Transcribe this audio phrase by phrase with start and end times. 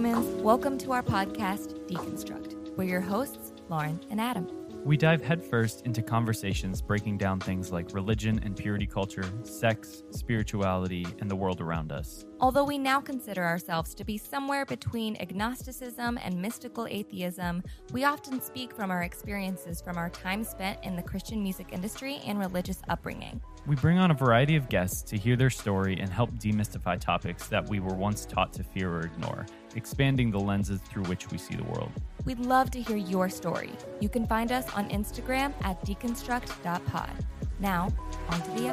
[0.00, 0.42] humans.
[0.42, 2.74] Welcome to our podcast, Deconstruct.
[2.74, 4.48] We're your hosts, Lauren and Adam.
[4.82, 11.06] We dive headfirst into conversations breaking down things like religion and purity culture, sex, spirituality,
[11.18, 12.24] and the world around us.
[12.40, 17.62] Although we now consider ourselves to be somewhere between agnosticism and mystical atheism,
[17.92, 22.22] we often speak from our experiences from our time spent in the Christian music industry
[22.24, 23.42] and religious upbringing.
[23.66, 27.48] We bring on a variety of guests to hear their story and help demystify topics
[27.48, 29.44] that we were once taught to fear or ignore,
[29.76, 31.90] expanding the lenses through which we see the world.
[32.24, 33.72] We'd love to hear your story.
[34.00, 37.10] You can find us on Instagram at deconstruct.pod.
[37.58, 37.88] Now,
[38.28, 38.68] on to the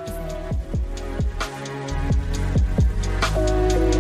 [3.36, 3.97] episode.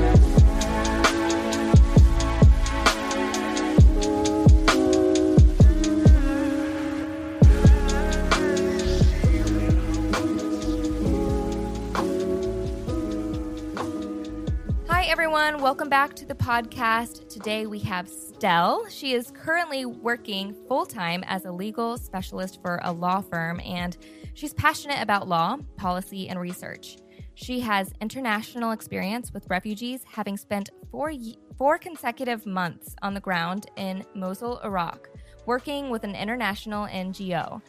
[15.07, 15.61] Everyone.
[15.61, 17.29] Welcome back to the podcast.
[17.29, 18.85] Today we have Stell.
[18.89, 23.95] She is currently working full time as a legal specialist for a law firm, and
[24.33, 26.97] she's passionate about law, policy, and research.
[27.35, 31.13] She has international experience with refugees, having spent four,
[31.57, 35.07] four consecutive months on the ground in Mosul, Iraq,
[35.45, 37.61] working with an international NGO.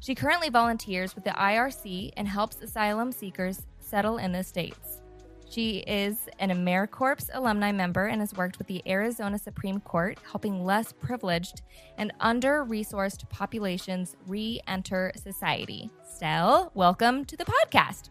[0.00, 4.91] She currently volunteers with the IRC and helps asylum seekers settle in the States.
[5.52, 10.64] She is an AmeriCorps alumni member and has worked with the Arizona Supreme Court, helping
[10.64, 11.60] less privileged
[11.98, 15.90] and under resourced populations re enter society.
[16.10, 18.08] Stell, welcome to the podcast.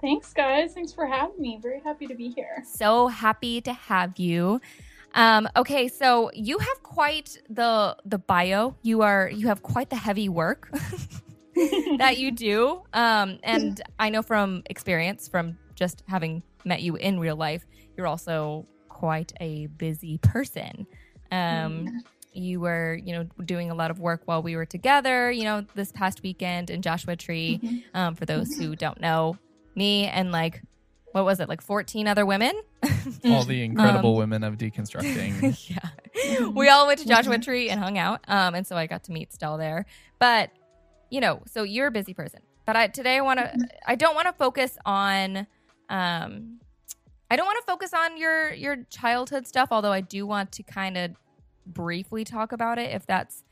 [0.00, 0.74] Thanks, guys.
[0.74, 1.60] Thanks for having me.
[1.62, 2.64] Very happy to be here.
[2.66, 4.60] So happy to have you.
[5.14, 8.74] Um, okay, so you have quite the the bio.
[8.82, 10.68] You are you have quite the heavy work
[11.98, 12.82] that you do.
[12.92, 18.06] Um, and I know from experience, from just having met you in real life, you're
[18.06, 20.86] also quite a busy person.
[21.32, 25.42] Um, you were, you know, doing a lot of work while we were together, you
[25.42, 27.84] know, this past weekend in Joshua Tree.
[27.94, 29.36] Um, for those who don't know,
[29.74, 30.62] me and like,
[31.12, 32.52] what was it, like 14 other women?
[33.24, 35.68] all the incredible women of deconstructing.
[35.70, 36.46] yeah.
[36.46, 38.20] We all went to Joshua Tree and hung out.
[38.28, 39.86] Um, and so I got to meet Stell there.
[40.18, 40.50] But,
[41.08, 42.40] you know, so you're a busy person.
[42.66, 43.52] But I today I want to
[43.84, 45.48] I don't want to focus on
[45.90, 46.60] um
[47.30, 50.62] I don't want to focus on your your childhood stuff, although I do want to
[50.62, 51.12] kind of
[51.66, 53.44] briefly talk about it if that's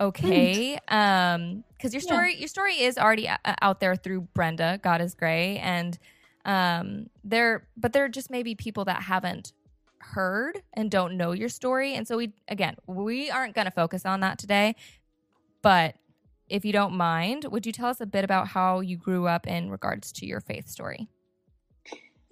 [0.00, 0.78] okay.
[0.88, 2.06] Um cuz your Yeah.
[2.06, 5.98] story your story is already o- out there through Brenda, God is Grey and
[6.46, 9.52] um there but there are just maybe people that haven't
[9.98, 14.06] heard and don't know your story and so we again we aren't going to focus
[14.06, 14.74] on that today
[15.60, 15.94] but
[16.48, 19.46] if you don't mind would you tell us a bit about how you grew up
[19.46, 21.10] in regards to your faith story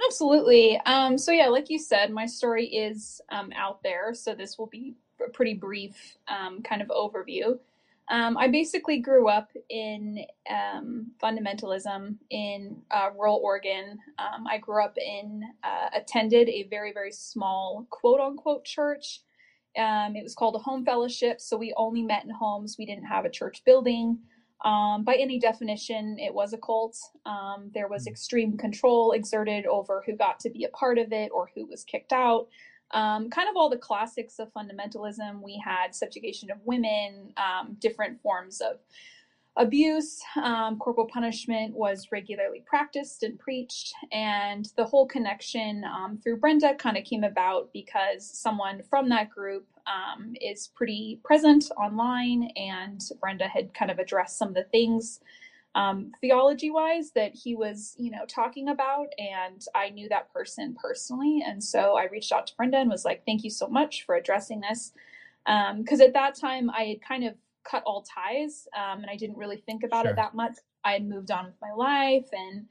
[0.07, 0.79] Absolutely.
[0.87, 4.15] Um, so, yeah, like you said, my story is um, out there.
[4.15, 4.95] So, this will be
[5.25, 7.59] a pretty brief um, kind of overview.
[8.11, 13.99] Um, I basically grew up in um, fundamentalism in uh, rural Oregon.
[14.19, 19.23] Um, I grew up in, uh, attended a very, very small quote unquote church.
[19.75, 21.41] It was called a home fellowship.
[21.41, 24.21] So, we only met in homes, we didn't have a church building.
[24.65, 26.99] Um, by any definition, it was a cult.
[27.27, 31.31] Um, there was extreme control exerted over who got to be a part of it
[31.33, 32.49] or who was kicked out.
[32.93, 35.43] Um, kind of all the classics of fundamentalism.
[35.43, 38.79] We had subjugation of women, um, different forms of
[39.59, 43.93] abuse, um, corporal punishment was regularly practiced and preached.
[44.13, 49.31] And the whole connection um, through Brenda kind of came about because someone from that
[49.31, 54.65] group um, is pretty present online, and Brenda had kind of addressed some of the
[54.65, 55.21] things
[55.75, 59.09] um, theology wise that he was, you know, talking about.
[59.19, 61.43] And I knew that person personally.
[61.47, 64.17] And so I reached out to Brenda and was like, thank you so much for
[64.17, 64.93] addressing this.
[65.47, 67.35] Because at that time, I had kind of
[67.65, 70.13] cut all ties um, and I didn't really think about Sure.
[70.13, 70.57] it that much.
[70.85, 72.67] I had moved on with my life and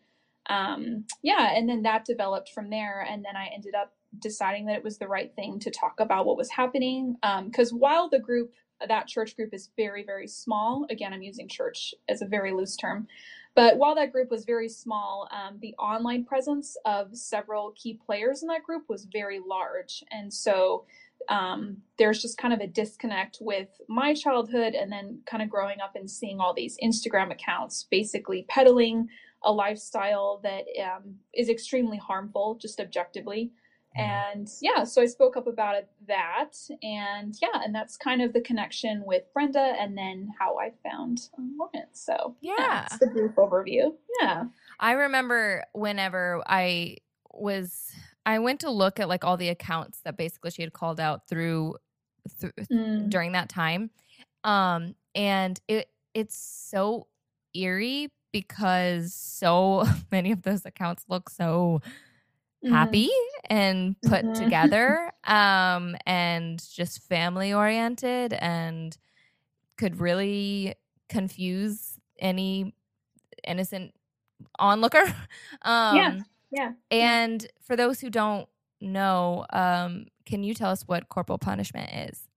[0.49, 3.05] um, yeah, and then that developed from there.
[3.09, 6.25] And then I ended up deciding that it was the right thing to talk about
[6.25, 7.15] what was happening.
[7.45, 8.53] Because while the group,
[8.87, 12.75] that church group is very, very small, again, I'm using church as a very loose
[12.75, 13.07] term.
[13.55, 18.43] But while that group was very small, um, the online presence of several key players
[18.43, 20.03] in that group was very large.
[20.11, 20.85] And so
[21.27, 25.81] um, there's just kind of a disconnect with my childhood and then kind of growing
[25.81, 29.09] up and seeing all these Instagram accounts basically peddling
[29.43, 33.51] a lifestyle that um, is extremely harmful, just objectively.
[33.97, 36.53] And yeah, so I spoke up about it, that,
[36.83, 41.29] and yeah, and that's kind of the connection with Brenda, and then how I found
[41.38, 41.99] um, Lawrence.
[41.99, 42.55] So Yeah.
[42.57, 43.94] that's the brief overview.
[44.21, 44.45] Yeah,
[44.79, 46.97] I remember whenever I
[47.31, 47.91] was
[48.25, 51.27] I went to look at like all the accounts that basically she had called out
[51.27, 51.75] through,
[52.39, 53.09] through Mm.
[53.09, 53.89] during that time.
[54.44, 57.07] Um, and it it's so
[57.53, 61.81] eerie because so many of those accounts look so
[62.65, 63.09] Happy
[63.50, 64.33] and put Mhm.
[64.33, 68.98] together um and just family oriented and
[69.77, 70.75] could really
[71.09, 72.75] confuse any
[73.48, 73.94] innocent
[74.59, 75.04] onlooker
[75.63, 76.74] um Yeah.
[76.92, 78.50] and for those who don't
[78.81, 82.27] know um can you tell us what corporal punishment is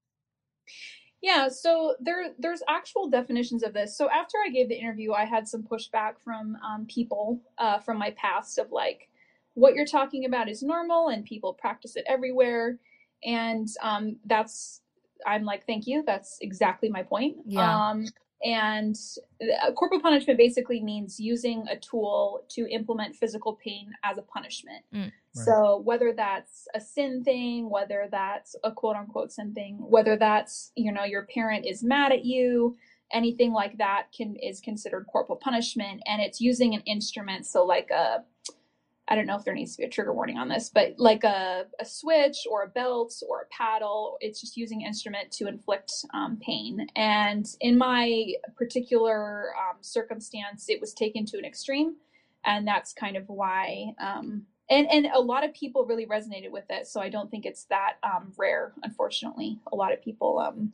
[1.22, 3.96] Yeah, so there there's actual definitions of this.
[3.96, 7.98] So after I gave the interview, I had some pushback from um, people uh, from
[7.98, 9.09] my past of like,
[9.54, 12.78] what you're talking about is normal and people practice it everywhere,
[13.24, 14.80] and um, that's
[15.26, 16.02] I'm like, thank you.
[16.06, 17.36] That's exactly my point.
[17.46, 17.88] Yeah.
[17.90, 18.06] Um,
[18.42, 18.96] and
[19.42, 24.82] uh, corporal punishment basically means using a tool to implement physical pain as a punishment.
[24.94, 25.12] Mm.
[25.32, 30.72] So whether that's a sin thing, whether that's a quote unquote sin thing, whether that's
[30.74, 32.76] you know your parent is mad at you,
[33.12, 37.46] anything like that can is considered corporal punishment, and it's using an instrument.
[37.46, 38.24] So like a
[39.10, 41.24] I don't know if there needs to be a trigger warning on this, but like
[41.24, 45.92] a, a switch or a belt or a paddle, it's just using instrument to inflict
[46.14, 46.86] um, pain.
[46.94, 51.96] And in my particular um, circumstance, it was taken to an extreme,
[52.44, 53.94] and that's kind of why.
[54.00, 57.44] Um, and and a lot of people really resonated with it, so I don't think
[57.44, 58.72] it's that um, rare.
[58.84, 60.70] Unfortunately, a lot of people um,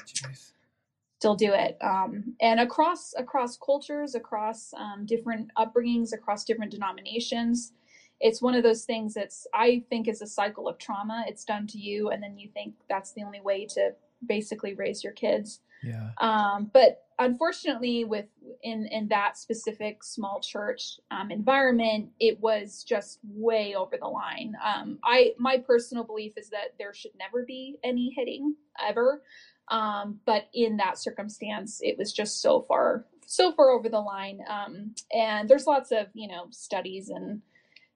[1.18, 7.72] still do it um, and across across cultures across um, different upbringings across different denominations
[8.20, 11.24] it's one of those things that's i think is a cycle of trauma.
[11.28, 13.90] It's done to you and then you think that's the only way to
[14.26, 15.60] basically raise your kids.
[15.82, 16.10] Yeah.
[16.18, 18.26] um, but unfortunately with
[18.62, 24.54] in in that specific small church um, environment it was just way over the line.
[24.64, 28.54] Um, i my personal belief is that there should never be any hitting
[28.86, 29.22] ever.
[29.68, 34.38] Um, but in that circumstance it was just so far so far over the line.
[34.48, 37.42] Um, and there's lots of you know studies and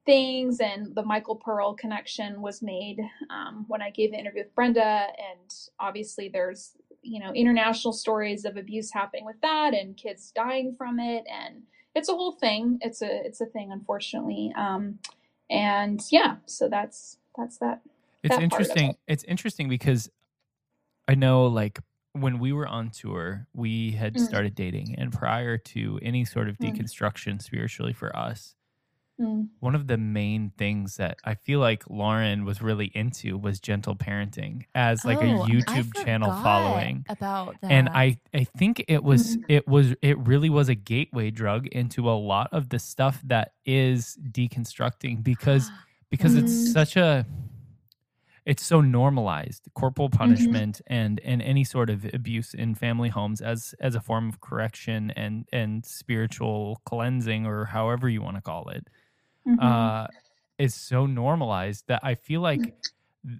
[0.06, 2.98] things and the michael pearl connection was made
[3.30, 8.44] um, when i gave the interview with brenda and obviously there's you know international stories
[8.44, 11.62] of abuse happening with that and kids dying from it and
[11.94, 14.98] it's a whole thing it's a it's a thing unfortunately um,
[15.50, 17.80] and yeah so that's that's that
[18.22, 18.90] It's that interesting.
[18.90, 18.96] it.
[19.06, 20.10] It's interesting because
[21.08, 21.78] I know like
[22.12, 24.20] when we were on tour, we had Mm.
[24.26, 26.74] started dating and prior to any sort of Mm.
[26.76, 28.54] deconstruction spiritually for us,
[29.20, 29.50] Mm.
[29.60, 33.96] one of the main things that I feel like Lauren was really into was gentle
[33.96, 37.06] parenting as like Oh, a YouTube channel following.
[37.08, 39.44] about that And I I think it was Mhm.
[39.48, 43.52] it was it really was a gateway drug into a lot of the stuff that
[43.66, 45.72] is deconstructing because
[46.10, 46.36] because Mhm.
[46.36, 47.26] it's such a
[48.46, 53.74] it's so normalized corporal punishment and and any sort of abuse in family homes as
[53.80, 58.68] as a form of correction and and spiritual cleansing or however you want to call
[58.70, 58.88] it
[59.46, 59.58] Mhm.
[59.62, 60.06] uh
[60.58, 62.74] is so normalized that i feel like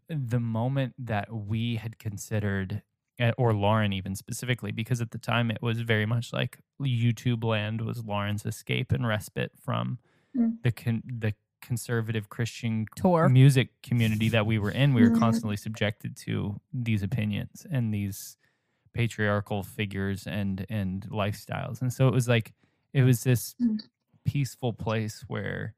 [0.09, 2.83] the moment that we had considered
[3.19, 7.45] eh, or Lauren even specifically because at the time it was very much like YouTube
[7.45, 9.99] land was Lauren's escape and respite from
[10.37, 10.63] Mm.
[10.63, 15.19] the con- the conservative Christian tour music community that we were in, we were Mhm.
[15.19, 18.37] constantly subjected to these opinions and these
[18.95, 21.81] patriarchal figures and and lifestyles.
[21.83, 22.53] And so it was like
[22.95, 23.81] it was this Mm.
[24.25, 25.75] peaceful place where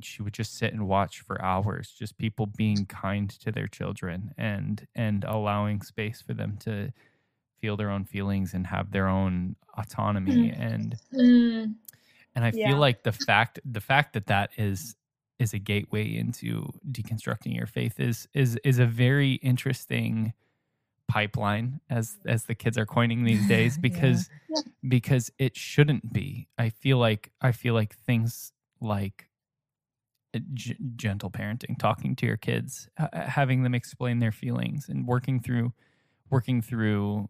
[0.00, 4.32] she would just sit and watch for hours just people being kind to their children
[4.38, 6.92] and and allowing space for them to
[7.60, 11.74] feel their own feelings and have their own autonomy and Mm.
[12.34, 12.68] and I Yeah.
[12.68, 14.96] feel like the fact the fact that that is
[15.38, 20.32] is a gateway into deconstructing your faith is is is a very interesting
[21.08, 24.60] pipeline as as the kids are coining these days because Yeah.
[24.88, 26.48] because it shouldn't be.
[26.58, 29.27] I feel like I feel like things like
[30.54, 35.40] g- gentle parenting, talking to your kids, ha- having them explain their feelings and working
[35.40, 35.72] through
[36.30, 37.28] working through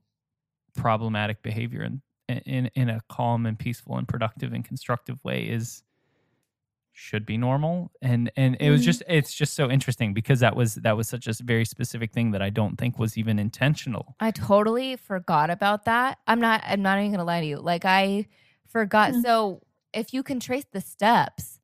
[0.76, 2.02] problematic behavior in
[2.44, 5.82] in in a calm and peaceful and productive and constructive way is
[6.92, 8.86] should be normal and and it was Mhm.
[8.86, 12.32] just it's just so interesting because that was that was such a very specific thing
[12.32, 14.16] that I don't think was even intentional.
[14.18, 16.18] I totally forgot about that.
[16.26, 17.58] I'm not I'm not even gonna lie to you.
[17.60, 18.26] Like I
[18.66, 19.12] forgot.
[19.12, 19.22] Mm.
[19.22, 19.62] So
[19.94, 21.57] if you can trace the steps,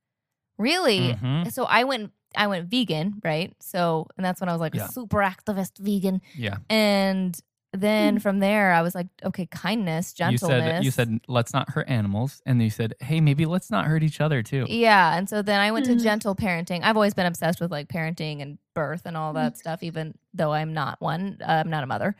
[0.59, 1.51] really Mhm.
[1.53, 3.55] so I went I went vegan, right?
[3.61, 4.87] So and that's when I was like Yeah.
[4.87, 6.21] a super activist vegan.
[6.37, 6.57] Yeah.
[6.69, 7.39] And
[7.73, 8.19] then Hmm.
[8.21, 10.41] from there, I was like, okay, kindness, gentleness.
[10.43, 13.69] You said you said let's not hurt animals, and then you said, hey, maybe let's
[13.71, 14.65] not hurt each other too.
[14.69, 15.17] Yeah.
[15.17, 16.03] And so then I went to Mhm.
[16.03, 16.83] gentle parenting.
[16.85, 19.37] I've always been obsessed with like parenting and birth and all Mm.
[19.37, 21.39] that stuff, even though I'm not one.
[21.41, 22.15] uh, I'm not a mother.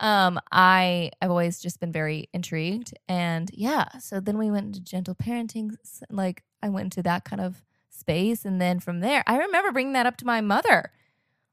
[0.00, 2.92] Um, I I've always just been very intrigued.
[3.08, 5.72] And yeah, so then we went into gentle parenting.
[5.82, 7.62] s- Like I went into that kind of
[7.96, 8.44] space.
[8.44, 10.92] And then from there, I remember bringing that up to my mother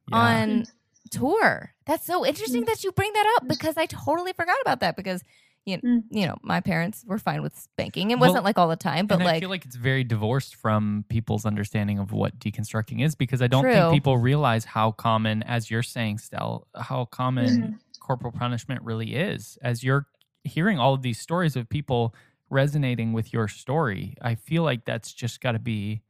[0.10, 0.18] Yeah.
[0.18, 0.64] on
[1.12, 1.74] tour.
[1.86, 5.24] That's so interesting that you bring that up because I totally forgot about that because
[5.66, 6.04] you know, Mm.
[6.10, 8.12] you know, my parents were fine with spanking.
[8.12, 10.56] It wasn't like all the time, but and like I feel like it's very divorced
[10.56, 13.72] from people's understanding of what deconstructing is because I don't True.
[13.74, 17.80] think people realize how common, as you're saying, Stell, how common Mhm.
[18.02, 19.58] corporal punishment really is.
[19.62, 20.08] As you're
[20.44, 22.14] hearing all of these stories of people
[22.50, 26.02] resonating with your story, I feel like that's just got to be.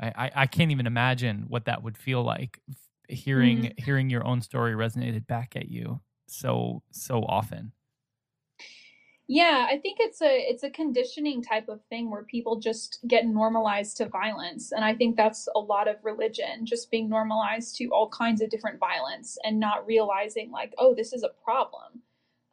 [0.00, 2.60] I, I, can't even imagine what that would feel like
[3.08, 7.72] hearing hearing your own story resonated back at you so so often.
[9.32, 13.26] Yeah, I think it's a it's a conditioning type of thing where people just get
[13.26, 17.88] normalized to violence, and I think that's a lot of religion, just being normalized to
[17.90, 22.02] all kinds of different violence and not realizing like, oh, this is a problem.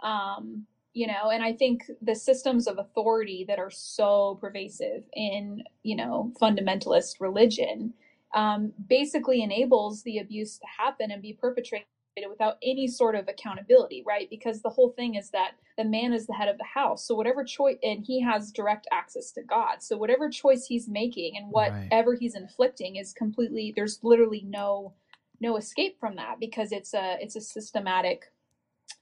[0.03, 5.63] Um, you know, and I think the systems of authority that are so pervasive in
[5.83, 7.93] you know fundamentalist religion
[8.33, 11.85] um, basically enables the abuse to happen and be perpetrated
[12.27, 14.27] without any sort of accountability, right?
[14.31, 17.07] Because the whole thing is that the man is the head of the house.
[17.07, 19.83] So whatever choice, and he has direct access to God.
[19.83, 21.83] So whatever choice he's making and Right.
[21.91, 23.71] whatever he's inflicting is completely.
[23.75, 24.93] There's literally no
[25.39, 28.31] no escape from that because it's a it's a systematic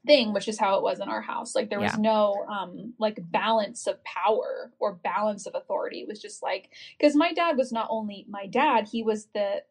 [0.06, 1.56] thing which is how it was in our house.
[1.56, 2.02] Like there was Yeah.
[2.02, 6.02] no um like balance of power or balance of authority.
[6.02, 9.64] It was just like because my dad was not only my dad he was the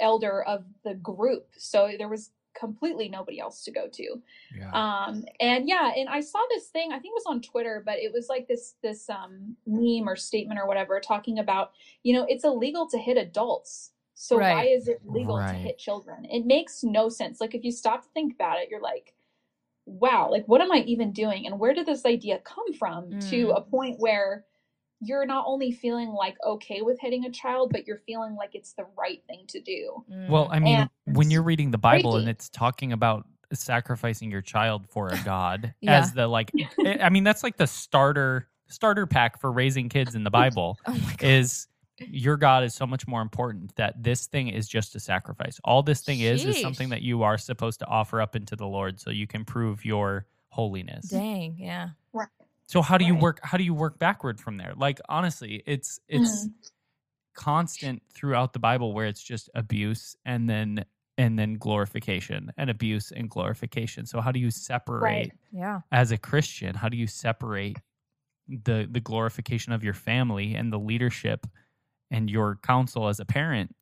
[0.00, 1.48] elder of the group.
[1.56, 4.22] So there was completely nobody else to go to.
[4.56, 4.70] Yeah.
[4.72, 7.98] um and yeah and i saw this thing i think it was on twitter but
[7.98, 12.26] it was like this this um meme or statement or whatever talking about you know
[12.28, 13.92] it's illegal to hit adults.
[14.14, 15.52] So why is it legal Right.
[15.52, 16.26] to hit children?
[16.26, 17.40] It makes no sense.
[17.40, 19.14] Like if you stop to think about it you're like
[19.86, 23.48] wow like what am i even doing and where did this idea come from to
[23.48, 23.56] Mm.
[23.56, 24.44] a point where
[25.00, 28.74] you're not only feeling like okay with hitting a child but you're feeling like it's
[28.74, 32.28] the right thing to do Well, I mean, And when you're reading the Bible and
[32.28, 35.98] it's talking about sacrificing your child for a god Yeah.
[35.98, 36.52] as the like
[36.84, 40.78] I I mean that's like the starter starter pack for raising kids in the Bible
[40.86, 41.66] oh is
[42.08, 45.60] your god is so much more important that this thing is just a sacrifice.
[45.64, 48.66] All this thing is is something that you are supposed to offer up into the
[48.66, 51.08] Lord so you can prove your holiness.
[51.08, 51.90] dang, yeah.
[52.66, 54.72] So how do you work how do you work backward from there?
[54.76, 56.54] Like honestly, it's it's Mhm.
[57.34, 60.84] constant throughout the Bible where it's just abuse and then
[61.18, 64.06] and then glorification and abuse and glorification.
[64.06, 65.82] So how do you separate Yeah.
[65.92, 67.80] as a Christian, how do you separate
[68.48, 71.46] the the glorification of your family and the leadership
[72.12, 73.74] and your counsel as a parent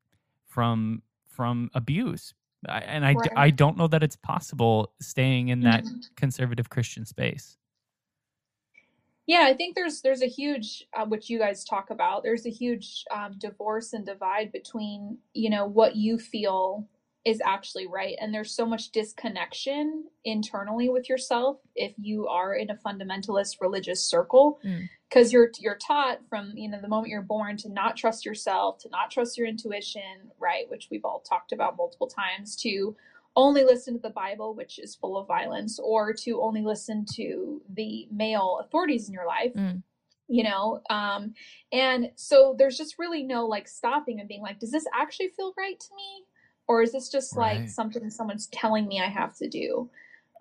[0.47, 2.33] from from abuse?
[2.67, 3.31] I, and I, Right.
[3.35, 6.15] I don't know that it's possible staying in that Mhm.
[6.15, 7.57] conservative Christian space.
[9.27, 12.23] Yeah, I think there's there's a huge uh, which you guys talk about.
[12.23, 16.87] There's a huge um, divorce and divide between you know what you feel
[17.23, 22.69] is actually right, and there's so much disconnection internally with yourself if you are in
[22.71, 24.89] a fundamentalist religious circle, Mm.
[25.07, 28.79] because you're you're taught from you know the moment you're born to not trust yourself,
[28.79, 30.69] to not trust your intuition, right?
[30.69, 32.55] Which we've all talked about multiple times.
[32.57, 32.95] To
[33.35, 37.61] only listen to the Bible, which is full of violence, or to only listen to
[37.69, 39.53] the male authorities in your life.
[39.53, 39.83] Mm.
[40.27, 41.33] You know, um,
[41.73, 45.53] and so there's just really no like stopping and being like, does this actually feel
[45.57, 46.23] right to me?
[46.71, 47.59] Or is this just Right.
[47.61, 49.89] like something someone's telling me I have to do?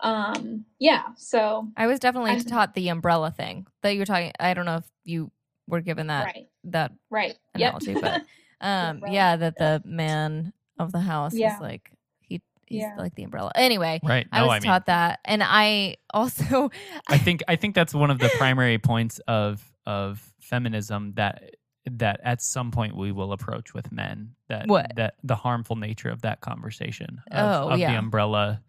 [0.01, 4.31] Um, yeah, so I was definitely I- taught the umbrella thing that you were talking.
[4.39, 5.31] I don't know if you
[5.67, 7.37] were given that right, that right.
[7.57, 7.69] Yep.
[7.83, 8.23] analogy, but
[8.61, 11.55] um, yeah, that the man of the house Yeah.
[11.55, 12.95] is like he he's Yeah.
[12.97, 13.51] like the umbrella.
[13.57, 14.27] Anyway, Right.
[14.33, 16.71] I was I mean taught that, and I also
[17.09, 21.57] I think I think that's one of the primary points of of feminism that
[21.91, 24.93] that at some point we will approach with men that What?
[24.97, 27.93] that the harmful nature of that conversation of, Oh, of yeah.
[27.93, 28.63] the umbrella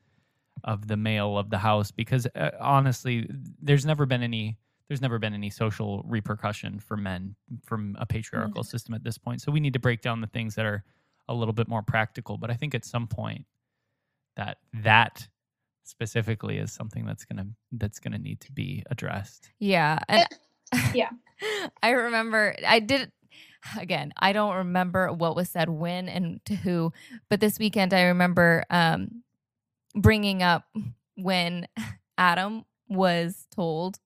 [0.64, 3.28] of the male of the house because uh, honestly
[3.62, 8.64] there's never been any there's never been any social repercussion for men from a patriarchal
[8.64, 10.84] system at this point so we need to break down the things that are
[11.28, 13.46] a little bit more practical but i think at some point
[14.36, 15.28] that that
[15.84, 20.26] specifically is something that's gonna that's gonna need to be addressed yeah, and
[20.94, 21.10] Yeah.
[21.84, 23.12] I remember I did
[23.80, 24.14] again.
[24.18, 26.92] I don't remember what was said when and to who,
[27.30, 29.24] but this weekend I remember um,
[29.96, 30.64] bringing up
[31.16, 31.68] when
[32.18, 34.00] Adam was told,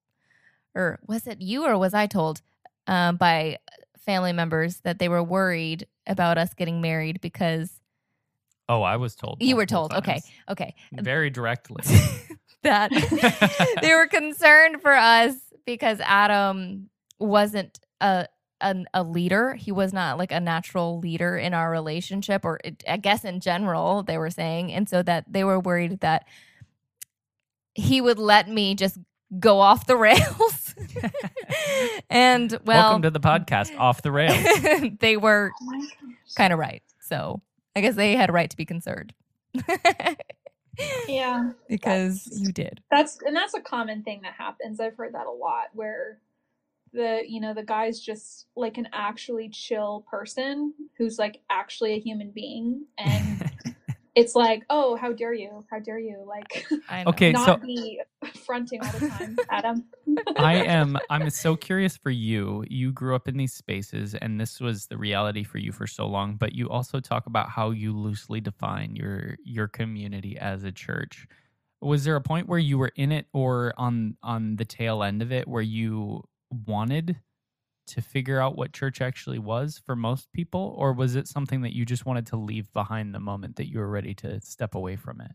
[0.75, 2.41] or was it you or was I told
[2.87, 3.57] um, by
[4.05, 7.71] family members that they were worried about us getting married because
[8.67, 9.37] Oh, I was told.
[9.41, 9.93] you were told.
[9.93, 10.21] Okay.
[10.49, 10.73] Okay.
[10.91, 11.83] Very directly.
[12.63, 12.89] that
[13.81, 15.35] they were concerned for us
[15.67, 18.27] because Adam wasn't a,
[18.61, 19.53] a a leader.
[19.53, 23.39] He was not like a natural leader in our relationship, or it, I guess in
[23.39, 26.25] general, they were saying, and so that they were worried that
[27.73, 28.97] he would let me just
[29.39, 30.75] go off the rails.
[32.09, 34.97] and well, Welcome to the podcast, Off the Rails.
[34.99, 35.81] they were Oh
[36.37, 36.83] kind of right.
[37.01, 37.41] So
[37.75, 39.13] I guess they had a right to be concerned.
[41.07, 41.51] Yeah.
[41.69, 42.81] because That's- you did.
[42.91, 44.79] That's and that's a common thing that happens.
[44.79, 46.19] I've heard that a lot where
[46.95, 51.99] the you know the guy's just like an actually chill person who's like actually a
[51.99, 53.51] human being and
[54.15, 57.09] it's like oh how dare you how dare you like I know.
[57.09, 58.01] Okay, not so- be
[58.45, 59.85] fronting all the time adam
[60.37, 62.63] I am I'm so curious for you.
[62.67, 66.07] You grew up in these spaces and this was the reality for you for so
[66.07, 70.71] long, but you also talk about how you loosely define your your community as a
[70.71, 71.27] church.
[71.81, 75.21] Was there a point where you were in it or on on the tail end
[75.21, 77.17] of it where you wanted
[77.87, 81.75] to figure out what church actually was for most people or was it something that
[81.75, 84.95] you just wanted to leave behind the moment that you were ready to step away
[84.95, 85.31] from it?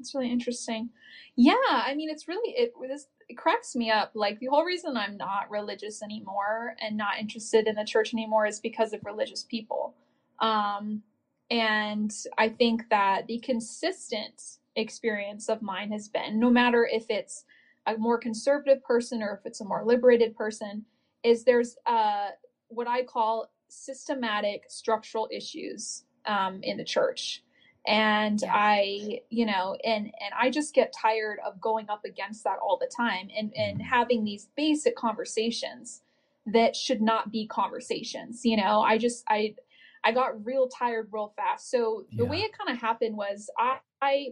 [0.00, 0.90] It's really interesting.
[1.36, 2.72] Yeah, I mean, it's really it.
[2.88, 4.10] This it cracks me up.
[4.14, 8.46] Like the whole reason I'm not religious anymore and not interested in the church anymore
[8.46, 9.94] is because of religious people.
[10.40, 11.02] Um,
[11.50, 14.42] and I think that the consistent
[14.76, 17.44] experience of mine has been, no matter if it's
[17.86, 20.84] a more conservative person or if it's a more liberated person,
[21.22, 22.28] is there's uh,
[22.68, 27.42] what I call systematic structural issues um, in the church
[27.86, 28.50] and Yeah.
[28.54, 32.78] i you know and and i just get tired of going up against that all
[32.78, 36.00] the time and and having these basic conversations
[36.46, 39.54] that should not be conversations you know i just i
[40.02, 42.30] i got real tired real fast so the Yeah.
[42.30, 44.28] way it kind of happened was i i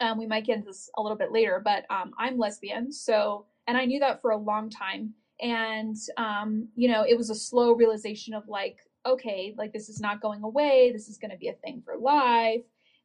[0.00, 3.46] um, we might get into this a little bit later but um, i'm lesbian so
[3.66, 5.14] and i knew that for a long time.
[5.42, 10.00] And um, you know it was a slow realization of like okay like this is
[10.00, 10.90] not going away.
[10.92, 12.62] This is going to be a thing for life.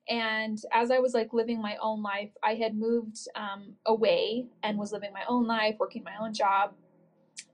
[0.10, 4.78] And as i was like living my own life i had moved um, away and
[4.78, 6.74] was living my own life working my own job.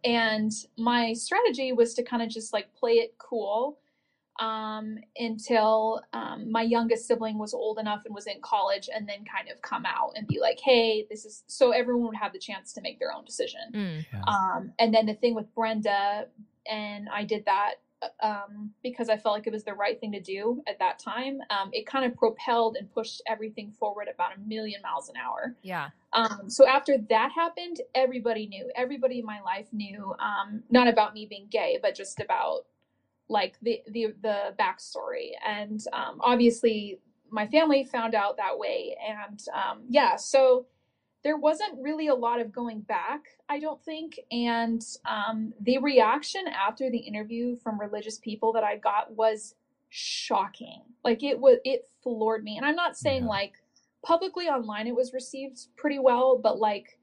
[0.04, 3.78] And my strategy was to kind of just like play it cool
[4.40, 9.24] um, until um, my youngest sibling was old enough and was in college and then
[9.26, 12.40] kind of come out and be like hey this is so everyone would have the
[12.40, 14.28] chance to make their own decision Mm.
[14.28, 16.28] um, and then the thing with Brenda,
[16.70, 17.76] and I did that
[18.22, 21.40] um, because I felt like it was the right thing to do at that time.
[21.50, 25.56] Um, it kind of propelled and pushed everything forward about a million miles an hour.
[25.62, 25.90] Yeah.
[26.14, 28.70] Um, so after that happened, everybody knew.
[28.76, 32.66] Everybody in my life knew, um, not about me being gay, but just about
[33.32, 35.32] like the the the backstory.
[35.48, 38.96] And um, obviously, my family found out that way.
[39.08, 40.66] And um, yeah, so
[41.24, 44.20] there wasn't really a lot of going back, I don't think.
[44.32, 49.56] And um, the reaction after the interview from religious people that I got was
[49.90, 50.82] shocking.
[51.04, 52.58] Like it was, it floored me.
[52.58, 53.30] And I'm not saying Yeah.
[53.30, 53.54] like
[54.04, 56.98] publicly online it was received pretty well, but like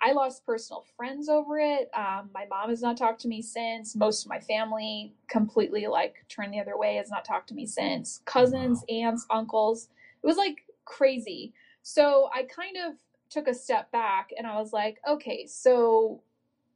[0.00, 1.90] I lost personal friends over it.
[1.94, 3.96] Um, my mom has not talked to me since.
[3.96, 7.66] Most of my family completely like turned the other way, has not talked to me
[7.66, 8.20] since.
[8.24, 9.88] Cousins, aunts, uncles.
[10.22, 11.52] It was like crazy.
[11.82, 12.94] So I kind of
[13.30, 16.22] took a step back and I was like, okay, so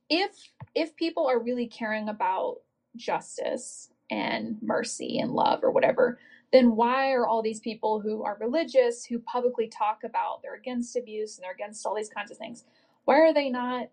[0.08, 0.30] if
[0.74, 2.58] if people are really caring about
[2.96, 6.18] justice and mercy and love or whatever,
[6.52, 10.96] then why are all these people who are religious who publicly talk about they're against
[10.96, 12.64] abuse and they're against all these kinds of things,
[13.08, 13.88] why are they not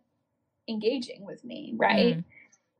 [0.67, 2.17] engaging with me, right?
[2.17, 2.23] Mm.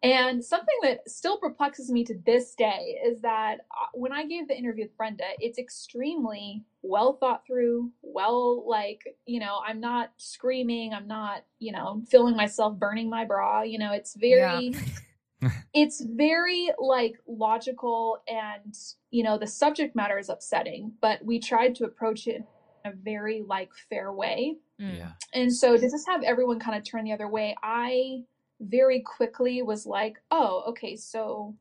[0.04, 4.50] And something that still perplexes me to this day is that uh, when I gave
[4.50, 10.12] the interview with Brenda, it's extremely well thought through, well, like, you know, I'm not
[10.18, 13.62] screaming, I'm not, you know, feeling myself burning my bra.
[13.62, 14.76] You know, it's very,
[15.74, 18.76] it's very like logical and,
[19.10, 22.44] you know, the subject matter is upsetting, but we tried to approach it
[22.84, 24.58] in a very like fair way.
[24.82, 25.14] Mm.
[25.34, 28.24] And so to just have everyone kind of turn the other way, I
[28.60, 31.56] very quickly was like, oh, okay, so,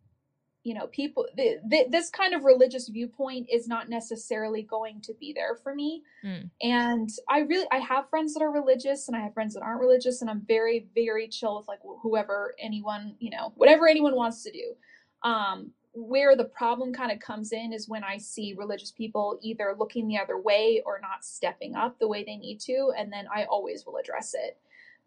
[0.62, 5.12] you know, people, th- th- this kind of religious viewpoint is not necessarily going to
[5.14, 6.02] be there for me.
[6.24, 6.50] Mm.
[6.62, 9.80] And I really, I have friends that are religious and I have friends that aren't
[9.80, 14.16] religious, and I'm very, very chill with like wh- whoever, anyone, you know, whatever anyone
[14.16, 14.74] wants to do.
[15.22, 19.74] Um, where the problem kind of comes in is when I see religious people either
[19.78, 22.92] looking the other way or not stepping up the way they need to.
[22.98, 24.58] And then I always will address it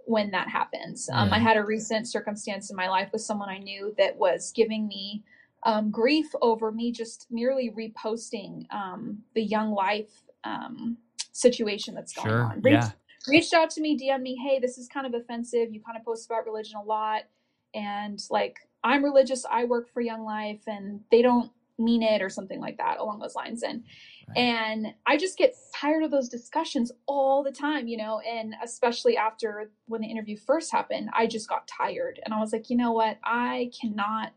[0.06, 1.10] when that happens.
[1.12, 4.54] Um, I had a recent circumstance in my life with someone I knew that was
[4.56, 5.24] giving me
[5.64, 10.96] um, grief over me just merely reposting um, the young life um,
[11.34, 12.44] situation that's going Sure.
[12.46, 12.62] on.
[12.62, 12.90] Reached, Yeah.
[13.28, 15.74] reached out to me, DM me, hey, this is kind of offensive.
[15.74, 17.24] You kind of post about religion a lot.
[17.74, 22.30] And like, I'm religious, I work for Young Life, and they don't mean it or
[22.30, 23.64] something like that along those lines.
[23.64, 23.84] And
[24.28, 24.38] Right.
[24.40, 29.16] and I just get tired of those discussions all the time, you know, and especially
[29.16, 32.76] after when the interview first happened, I just got tired and I was like, you
[32.76, 33.20] know what?
[33.24, 34.34] I cannot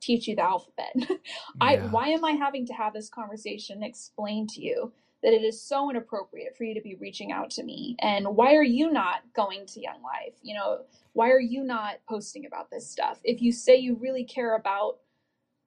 [0.00, 0.94] teach you the alphabet.
[1.60, 1.88] I Yeah.
[1.90, 4.92] why am I having to have this conversation and explain to you
[5.24, 8.54] that it is so inappropriate for you to be reaching out to me and why
[8.56, 10.34] are you not going to Young Life?
[10.42, 10.80] You know,
[11.14, 13.20] why are you not posting about this stuff?
[13.24, 14.98] If you say you really care about,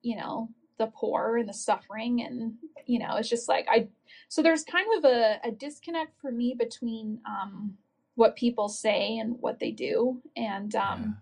[0.04, 2.56] you know, the poor and the suffering and
[2.88, 3.90] you know, it's just like I
[4.30, 7.76] so there's kind of a, a disconnect for me between um
[8.16, 10.22] what people say and what they do.
[10.38, 11.18] And um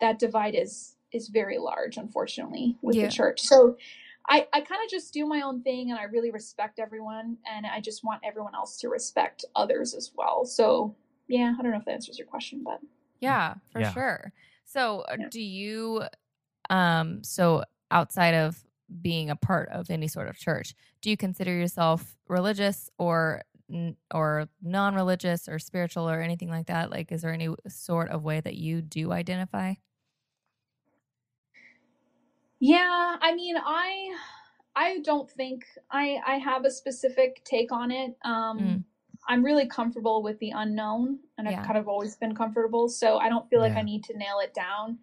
[0.00, 3.06] that divide is is very large unfortunately with Yeah.
[3.06, 3.76] the church so
[4.28, 7.66] i i kind of just do my own thing and i really respect everyone and
[7.66, 10.94] i just want everyone else to respect others as well so
[11.28, 12.80] yeah i don't know if that answers your question but
[13.20, 13.92] Yeah, for Yeah.
[13.92, 14.32] sure.
[14.64, 15.28] So, uh, Yeah.
[15.28, 16.02] do you,
[16.70, 18.64] um, so outside of
[19.02, 23.42] being a part of any sort of church, do you consider yourself religious or
[24.14, 26.90] or non-religious or spiritual or anything like that?
[26.90, 29.74] Like, is there any sort of way that you do identify?
[32.64, 34.14] Yeah i mean i
[34.74, 38.84] i don't think i i have a specific take on it um Mm.
[39.28, 41.60] i'm really comfortable with the unknown and Yeah.
[41.60, 43.80] i've kind of always been comfortable so i don't feel like Yeah.
[43.80, 44.98] i need to nail it down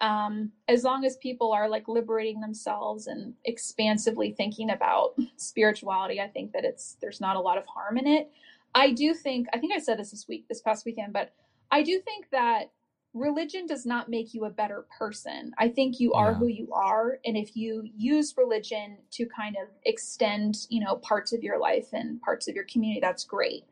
[0.00, 6.28] um, as long as people are like liberating themselves and expansively thinking about spirituality i
[6.28, 8.30] think that it's there's not a lot of harm in it
[8.74, 11.32] i do think i think i said this this week this past weekend but
[11.70, 12.70] i do think that
[13.14, 16.38] religion does not make you a better person i think you are Yeah.
[16.38, 21.32] who you are and if you use religion to kind of extend you know parts
[21.32, 23.64] of your life and parts of your community that's great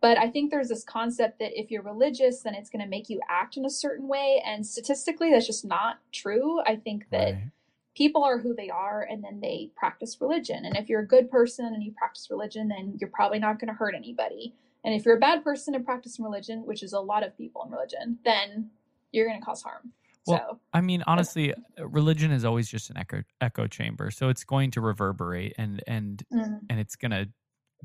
[0.00, 3.08] but I think there's this concept that if you're religious, then it's going to make
[3.08, 4.42] you act in a certain way.
[4.44, 6.60] And statistically, that's just not true.
[6.66, 7.50] I think that Right.
[7.96, 10.66] people are who they are and then they practice religion.
[10.66, 13.68] And if you're a good person and you practice religion, then you're probably not going
[13.68, 14.52] to hurt anybody.
[14.84, 17.62] And if you're a bad person and practicing religion, which is a lot of people
[17.64, 18.72] in religion, then
[19.14, 19.92] you're going to cause harm.
[20.26, 24.44] Well, so, I mean, honestly, religion is always just an echo echo chamber, so it's
[24.44, 27.30] going to reverberate and and mm, and it's going to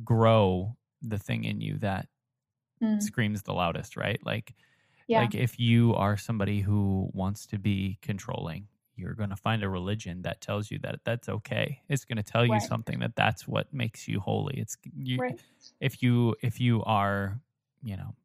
[0.03, 2.07] grow the thing in you that
[2.81, 4.19] mm, screams the loudest, right?
[4.25, 4.55] Like
[5.07, 9.63] yeah, like if you are somebody who wants to be controlling, you're going to find
[9.63, 11.81] a religion that tells you that that's okay.
[11.89, 12.61] It's going to tell you Right.
[12.61, 14.59] something that that's what makes you holy.
[14.59, 15.39] It's you, right.
[15.81, 17.41] if you if you are,
[17.83, 18.15] you know,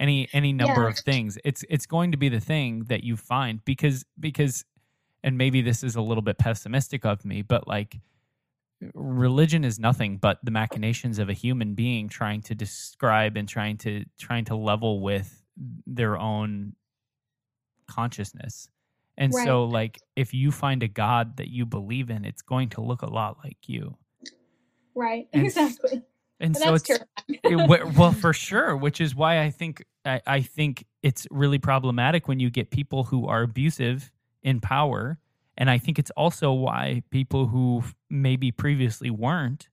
[0.00, 0.88] any any number Yeah.
[0.88, 4.64] of things, it's it's going to be the thing that you find because because
[5.22, 8.00] and maybe this is a little bit pessimistic of me, but like
[8.94, 13.76] religion is nothing but the machinations of a human being trying to describe and trying
[13.76, 15.44] to trying to level with
[15.86, 16.74] their own
[17.86, 18.68] consciousness.
[19.18, 19.44] And Right.
[19.44, 23.02] so like if you find a god that you believe in, it's going to look
[23.02, 23.98] a lot like you.
[24.94, 25.28] Right.
[25.34, 26.02] And- exactly.
[26.40, 27.04] And so that's it's
[27.44, 32.26] it- well for sure which is why i think I, I think it's really problematic
[32.26, 34.10] when you get people who are abusive
[34.42, 35.18] in power.
[35.58, 39.68] And i think it's also why people who maybe previously weren't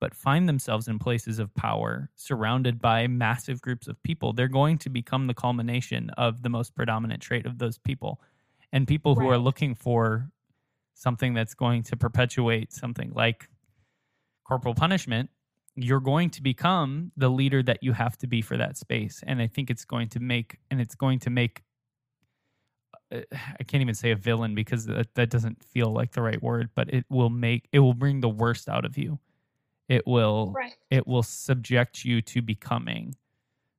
[0.00, 4.76] but find themselves in places of power surrounded by massive groups of people they're going
[4.78, 8.20] to become the culmination of the most predominant trait of those people.
[8.72, 10.30] And people who are looking for
[10.94, 13.48] something that's going to perpetuate something like
[14.44, 15.30] corporal punishment
[15.74, 19.22] you're going to become the leader that you have to be for that space.
[19.26, 21.62] And i think it's going to make and it's going to make
[23.12, 26.42] uh, i can't even say a villain because that, that doesn't feel like the right
[26.42, 29.18] word but it will make it will bring the worst out of you.
[29.88, 30.74] It will right.
[30.90, 33.16] it will subject you to becoming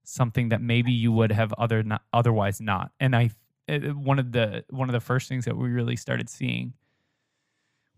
[0.04, 2.92] something that maybe you would have other not, otherwise not.
[3.00, 3.32] And i
[3.70, 6.74] uh, one of the one of the first things that we really started seeing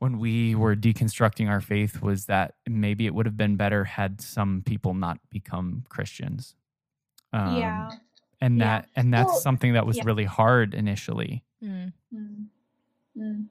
[0.06, 4.22] when we were deconstructing our faith was that maybe it would have been better had
[4.22, 6.56] some people not become christians
[7.34, 7.90] um, yeah.
[8.42, 8.66] and Yeah.
[8.66, 10.04] that and that's Well, something that was yeah.
[10.06, 11.94] really hard initially Mm.
[12.14, 12.46] Mm.
[13.18, 13.46] Mm.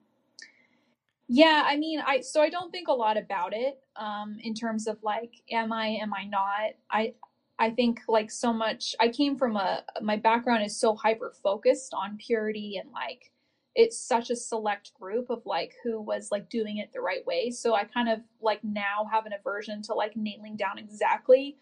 [1.26, 4.86] Yeah, I mean, I so I don't think a lot about it um in terms
[4.86, 6.72] of like am I am I not?
[6.90, 7.14] I
[7.58, 11.94] I think like so much I came from a my background is so hyper focused
[11.94, 13.32] on purity and like
[13.74, 17.50] it's such a select group of like who was like doing it the right way.
[17.50, 21.56] So I kind of like now have an aversion to like nailing down exactly.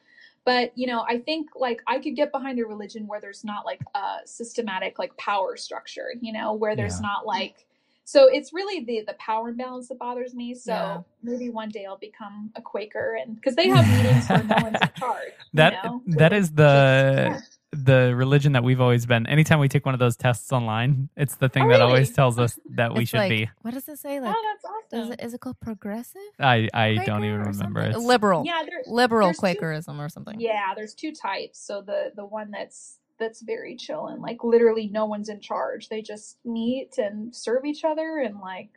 [0.44, 3.64] But you know, I think like I could get behind a religion where there's not
[3.64, 7.03] like a systematic like power structure, you know, where there's Yeah.
[7.03, 7.66] not like
[8.05, 10.55] so it's really the the power imbalance that bothers me.
[10.55, 11.03] So Yeah.
[11.22, 14.83] maybe one day I'll become a Quaker and because they have meetings where no one's
[14.83, 15.33] in charge.
[15.55, 16.03] you That know?
[16.07, 17.42] that is the.
[17.72, 19.26] The religion that we've always been.
[19.26, 21.85] Anytime we take one of those tests online, it's the thing Oh, that really?
[21.92, 23.50] always tells us that we It's should like, be.
[23.62, 24.18] What does it say?
[24.18, 25.12] Oh, like, Oh, that's does awesome.
[25.14, 26.20] it, is it called progressive?
[26.38, 27.52] I I don't even remember.
[27.54, 27.82] something?
[27.92, 28.44] It's, liberal.
[28.44, 30.38] Yeah, there, liberal there's two- Quakerism or something.
[30.38, 31.58] Yeah, there's two types.
[31.66, 35.88] So the the one that's that's very chill and like literally no one's in charge.
[35.88, 38.68] They just meet and serve each other and like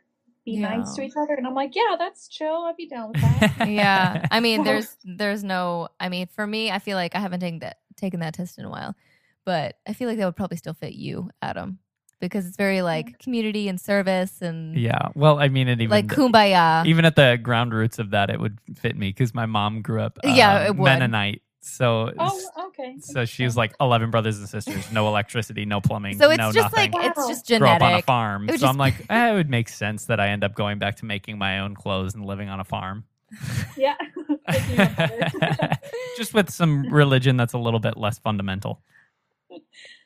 [0.44, 1.34] be nice to each other.
[1.34, 2.64] And I'm like, yeah, that's chill.
[2.66, 3.68] I'd be down with that.
[3.68, 7.40] yeah i mean there's there's no i mean for me i feel like i haven't
[7.40, 8.94] taken that taken that test in a while
[9.44, 11.78] but i feel like that would probably still fit you adam
[12.20, 15.08] because it's very like community and service and yeah.
[15.14, 18.40] Well, I mean, it even like kumbaya even at the ground roots of that, it
[18.40, 20.84] would fit me because my mom grew up uh, Yeah, it would.
[20.84, 21.42] Mennonite.
[21.60, 22.94] So oh, okay.
[23.00, 26.52] so she was like eleven brothers and sisters, no electricity, no plumbing, so it's no
[26.52, 26.92] just nothing.
[26.92, 27.28] like it's Wow.
[27.28, 28.46] just Grow up on a farm.
[28.48, 30.96] So would I'm like, eh, it would make sense that I end up going back
[30.96, 33.04] to making my own clothes and living on a farm.
[33.76, 33.96] yeah.
[34.50, 35.78] Making it better.
[36.16, 38.82] just with some religion that's a little bit less fundamental.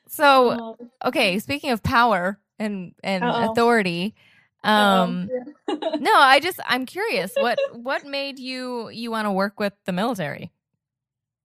[0.07, 3.51] so okay speaking of power and and Uh-oh.
[3.51, 4.13] authority
[4.63, 5.27] um
[5.67, 9.91] no i just i'm curious what what made you you want to work with the
[9.91, 10.51] military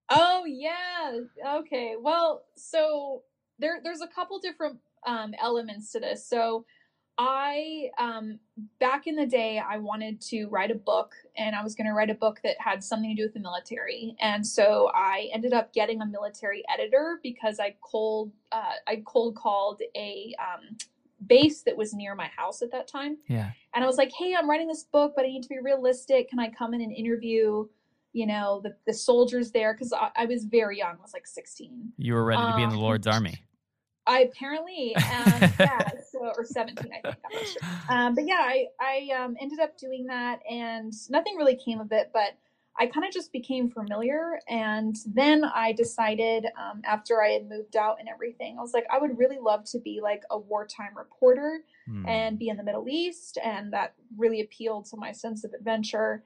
[0.08, 1.18] Oh yeah.
[1.56, 1.96] Okay.
[2.00, 3.22] Well, so
[3.58, 6.28] there there's a couple different um, elements to this.
[6.28, 6.64] So
[7.18, 8.38] I um,
[8.78, 11.94] back in the day I wanted to write a book and I was going to
[11.94, 14.16] write a book that had something to do with the military.
[14.20, 19.36] And so I ended up getting a military editor because I cold uh, I cold
[19.36, 20.76] called a um,
[21.26, 23.16] base that was near my house at that time.
[23.28, 23.50] Yeah.
[23.74, 26.28] And I was like, "Hey, I'm writing this book, but I need to be realistic.
[26.28, 27.66] Can I come in and interview
[28.12, 31.26] you know the, the soldiers there because I, I was very young i was like
[31.26, 33.34] 16 You were ready to be in the Um, Lord's army.
[34.06, 38.66] I apparently um, yeah so, or 17 i think i'm sure um, but yeah i,
[38.80, 42.36] I um, ended up doing that and nothing really came of it but
[42.78, 47.76] i kind of just became familiar and then i decided um, after i had moved
[47.76, 50.96] out and everything i was like i would really love to be like a wartime
[50.96, 52.04] reporter Hmm.
[52.06, 56.24] and be in the Middle East, and that really appealed to my sense of adventure.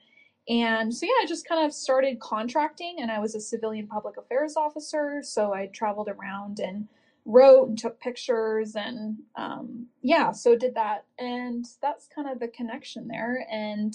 [0.49, 4.17] And so, yeah, I just kind of started contracting, and I was a civilian public
[4.17, 5.21] affairs officer.
[5.23, 6.89] So I traveled around and
[7.31, 11.05] wrote and took pictures, and um, yeah, so did that.
[11.19, 13.47] And that's kind of the connection there.
[13.51, 13.95] And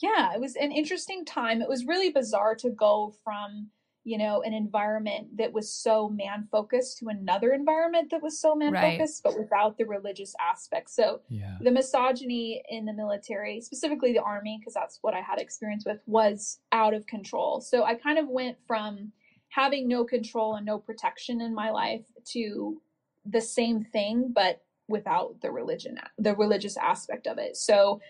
[0.00, 1.60] yeah, it was an interesting time.
[1.62, 3.70] It was really bizarre to go from
[4.04, 8.54] you know an environment that was so man focused to another environment that was so
[8.54, 8.96] man Right.
[8.96, 11.56] focused but without the religious aspect so yeah.
[11.60, 15.98] the misogyny in the military, specifically the army, because that's what I had experience with,
[16.06, 17.60] was out of control.
[17.60, 19.12] So I kind of went from
[19.48, 22.80] having no control and no protection in my life to
[23.26, 27.56] the same thing, but without the religion, the religious aspect of it.
[27.56, 28.00] So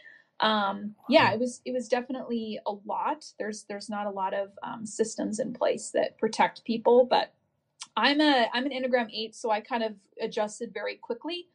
[0.40, 3.24] um yeah it was it was definitely a lot.
[3.38, 7.34] There's there's not a lot of um, systems in place that protect people but
[7.96, 11.48] i'm a i'm an enneagram 8 so i kind of adjusted very quickly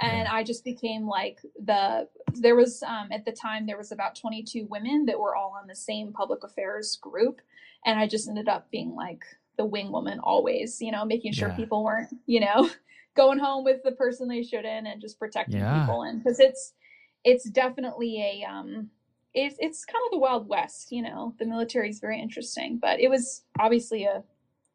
[0.00, 0.32] and Yeah.
[0.32, 4.66] i just became like the there was um, at the time there was about 22
[4.70, 7.40] women that were all on the same public affairs group
[7.84, 9.22] and i just ended up being like
[9.56, 11.56] the wing woman always you know making sure Yeah.
[11.56, 12.70] people weren't you know
[13.16, 15.80] going home with the person they shouldn't and just protecting Yeah.
[15.80, 16.72] people and because it's
[17.24, 18.88] it's definitely a um
[19.34, 22.98] it's it's kind of the wild west you know the military is very interesting but
[23.00, 24.22] it was obviously a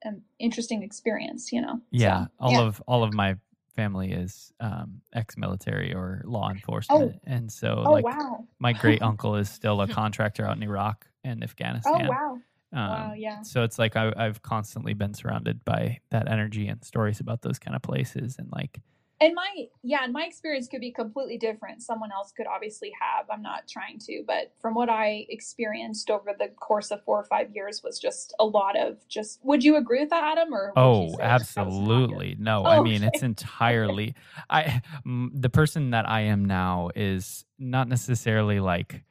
[0.04, 2.26] an interesting experience you know Yeah.
[2.26, 2.62] So, all yeah.
[2.62, 3.36] of all of my
[3.76, 9.36] family is um, ex-military or law enforcement, and so oh like wow my great uncle
[9.36, 11.94] is still a contractor out in Iraq and Afghanistan.
[11.94, 12.18] oh Afghanistan.
[12.18, 12.40] wow
[12.74, 16.84] Um, wow yeah So it's like I, I've constantly been surrounded by that energy and
[16.84, 18.80] stories about those kind of places, and like
[19.22, 23.26] and my yeah and my experience could be completely different someone else could obviously have
[23.32, 27.24] i'm not trying to but from what i experienced over the course of four or
[27.24, 30.78] five years was just a lot of just would you agree with that adam or
[30.78, 31.26] Oh, say
[31.58, 32.18] that was not good?
[32.18, 32.36] absolutely.
[32.40, 33.04] No, Oh, I mean okay.
[33.04, 34.16] it's entirely.
[34.50, 39.04] I m- the person that I am now is not necessarily like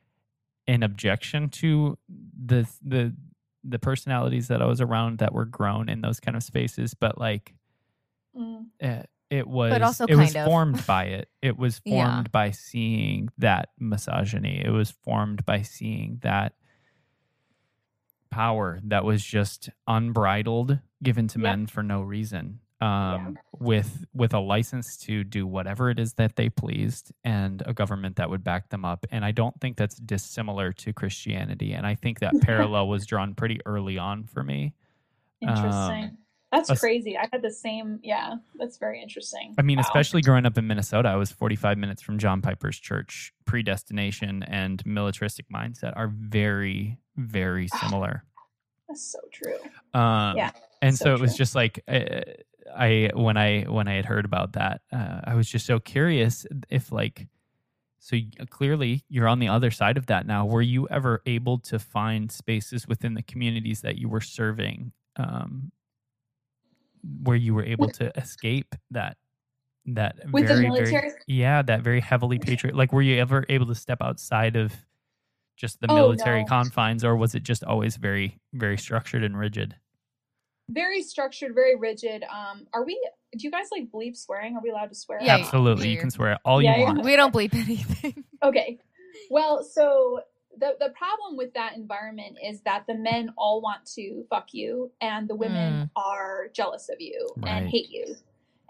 [0.66, 1.98] an objection to
[2.46, 3.14] the the
[3.64, 7.18] the personalities that I was around that were grown in those kind of spaces, but
[7.18, 7.54] like
[8.36, 9.02] Mm, uh,
[9.38, 10.47] it was but also it was of.
[10.47, 11.29] formed by it.
[11.42, 12.07] It was Yeah.
[12.07, 14.62] formed by seeing that misogyny.
[14.64, 16.55] It was formed by seeing that
[18.31, 22.61] power that was just unbridled given to men for no reason.
[22.81, 27.73] um, with with a license to do whatever it is that they pleased and a
[27.73, 29.07] government that would back them up.
[29.11, 31.73] And I don't think that's dissimilar to Christianity.
[31.73, 34.75] And I think that parallel was drawn pretty early on for me.
[35.40, 36.05] Interesting.
[36.05, 36.18] Um,
[36.58, 37.16] that's us- crazy.
[37.18, 38.00] I had the same.
[38.02, 39.54] Yeah, that's very interesting.
[39.58, 39.82] I mean, Wow.
[39.86, 43.32] especially growing up in Minnesota, I was 45 minutes from John Piper's church.
[43.44, 48.24] Predestination and militaristic mindset are very, very similar.
[48.88, 49.56] That's so true.
[49.94, 50.50] Um, Yeah,
[50.82, 52.20] and so, so it was just like uh,
[52.76, 56.46] I when I when I had heard about that, uh, I was just so curious
[56.70, 57.26] if like
[58.00, 58.16] so
[58.50, 60.44] clearly you're on the other side of that now.
[60.44, 65.72] Were you ever able to find spaces within the communities that you were serving um,
[67.22, 69.16] where you were able to escape that
[69.86, 70.90] that With the very military?
[70.90, 74.72] very yeah that very heavily patriot like were you ever able to step outside of
[75.56, 76.46] just the Oh, military no.
[76.48, 79.76] confines or was it just always very very structured and rigid
[80.70, 82.22] Very structured, very rigid.
[82.24, 82.94] Um, are we?
[83.36, 84.56] Do you guys like bleep swearing?
[84.56, 85.18] Are we allowed to swear?
[85.20, 85.88] Yeah, Absolutely.
[85.88, 86.86] You you're- can swear all Yeah, you yeah.
[86.86, 87.04] want.
[87.04, 88.24] We don't bleep anything.
[88.42, 88.78] Okay.
[89.30, 90.20] Well, so
[90.58, 94.90] the the problem with that environment is that the men all want to fuck you,
[95.00, 98.16] and the women are jealous of you and hate you.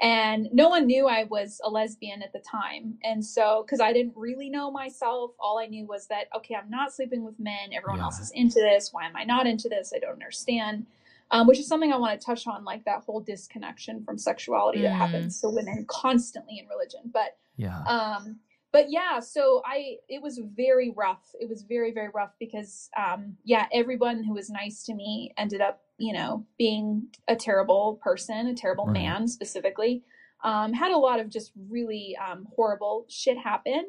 [0.01, 3.93] And no one knew I was a lesbian at the time, and so because I
[3.93, 7.73] didn't really know myself, all I knew was that okay, I'm not sleeping with men.
[7.73, 8.93] Everyone else is into this.
[8.93, 9.93] Why am I not into this?
[9.95, 10.87] I don't understand.
[11.31, 14.83] Um, which is something I want to touch on, like that whole disconnection from sexuality
[14.83, 14.99] that Mm.
[14.99, 17.11] happens to women constantly in religion.
[17.13, 17.83] But Yeah.
[17.87, 18.41] um
[18.75, 21.25] but yeah so i it was very rough.
[21.41, 25.61] It was very very rough because um yeah everyone who was nice to me ended
[25.61, 29.01] up you know being a terrible person a terrible Right.
[29.01, 30.03] man specifically.
[30.43, 33.83] Um had a lot of just really um horrible shit happen.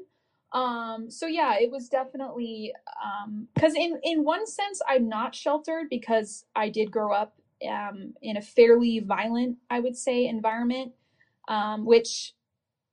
[0.54, 2.72] Um so yeah it was definitely
[3.04, 7.32] um because in in one sense i'm not sheltered because i did grow up
[7.78, 10.92] um in a fairly violent i would say environment
[11.48, 12.34] um which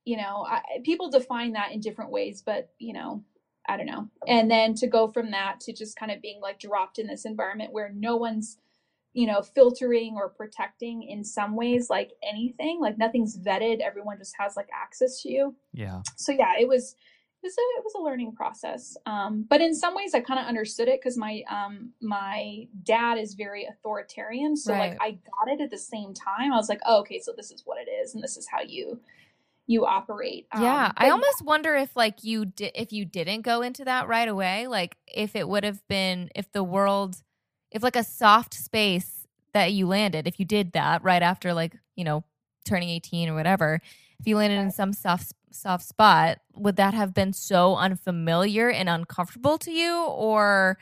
[0.05, 3.23] you know I, people define that in different ways but you know
[3.67, 4.09] i don't know.
[4.27, 7.25] And then to go from that to just kind of being like dropped in this
[7.25, 8.57] environment where no one's
[9.13, 14.35] you know filtering or protecting in some ways like anything like nothing's vetted everyone just
[14.37, 15.55] has like access to you.
[15.73, 16.01] Yeah.
[16.17, 16.95] so yeah it was
[17.41, 18.95] it was a, it was a learning process.
[19.05, 23.17] Um, but in some ways i kind of understood it because my um, my dad
[23.17, 24.57] is very authoritarian.
[24.57, 26.51] So like i got it at the same time.
[26.51, 28.61] I was like oh, okay so this is what it is and this is how
[28.61, 28.99] you
[29.67, 33.41] you operate yeah, Um, I but almost wonder if like you did if you didn't
[33.41, 37.21] go into that right away, like if it would have been if the world
[37.71, 41.77] if like a soft space that you landed, if you did that right after like,
[41.95, 42.23] you know,
[42.65, 43.79] turning 18 or whatever,
[44.19, 48.89] if you landed in some soft soft spot, would that have been so unfamiliar and
[48.89, 50.03] uncomfortable to you?
[50.05, 50.77] Or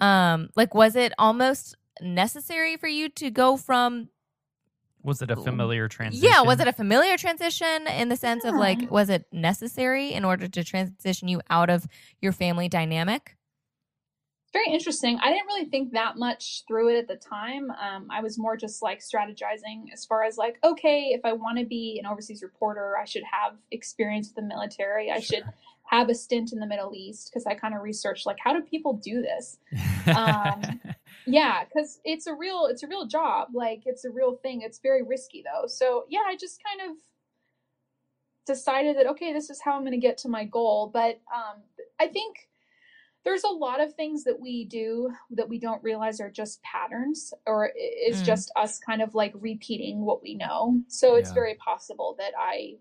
[0.00, 4.08] um like was it almost necessary for you to go from
[5.02, 6.28] Was it a familiar transition?
[6.28, 10.24] yeah, was it a familiar transition in the sense of like, was it necessary in
[10.24, 11.86] order to transition you out of
[12.20, 13.36] your family dynamic?
[14.52, 15.18] very interesting.
[15.22, 17.70] I didn't really think that much through it at the time.
[17.70, 21.58] Um, i was more just like strategizing as far as like okay if i want
[21.58, 25.10] to be an overseas reporter i should have experience with the military.
[25.10, 25.44] I should
[25.84, 28.60] have a stint in the middle east because i kind of researched like how do
[28.62, 29.58] people do this?
[30.16, 30.80] Um,
[31.26, 34.78] yeah because it's a real it's a real job like it's a real thing it's
[34.78, 36.96] very risky though so yeah i just kind of
[38.46, 41.62] decided that okay this is how i'm going to get to my goal but um,
[42.00, 42.48] i think
[43.24, 47.34] there's a lot of things that we do that we don't realize are just patterns
[47.46, 48.26] or i- it's Mm.
[48.26, 51.34] just us kind of like repeating what we know so it's Yeah.
[51.34, 52.76] very possible that i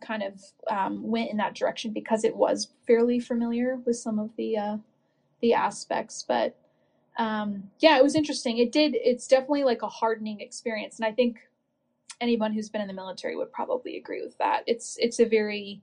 [0.00, 4.34] kind of um, went in that direction because it was fairly familiar with some of
[4.36, 4.76] the uh,
[5.40, 6.56] the aspects but
[7.18, 8.58] um, yeah it was interesting.
[8.58, 11.40] It did it's definitely like a hardening experience and i think
[12.22, 14.62] anyone who's been in the military would probably agree with that.
[14.66, 15.82] It's it's a very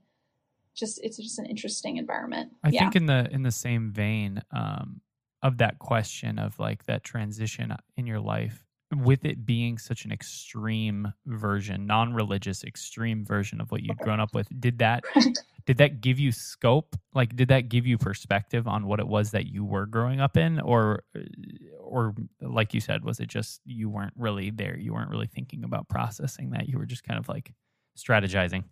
[0.74, 2.52] just it's just an interesting environment.
[2.64, 2.80] I yeah.
[2.80, 5.02] think in the in the same vein um,
[5.42, 10.12] of that question of like that transition in your life, with it being such an
[10.12, 15.04] extreme version, non-religious extreme version of what you'd grown up with, did that
[15.66, 16.96] did that give you scope?
[17.14, 20.36] Like, did that give you perspective on what it was that you were growing up
[20.36, 21.04] in, or
[21.78, 24.76] or like you said, was it just you weren't really there?
[24.76, 26.68] You weren't really thinking about processing that.
[26.68, 27.52] You were just kind of like
[27.98, 28.64] strategizing.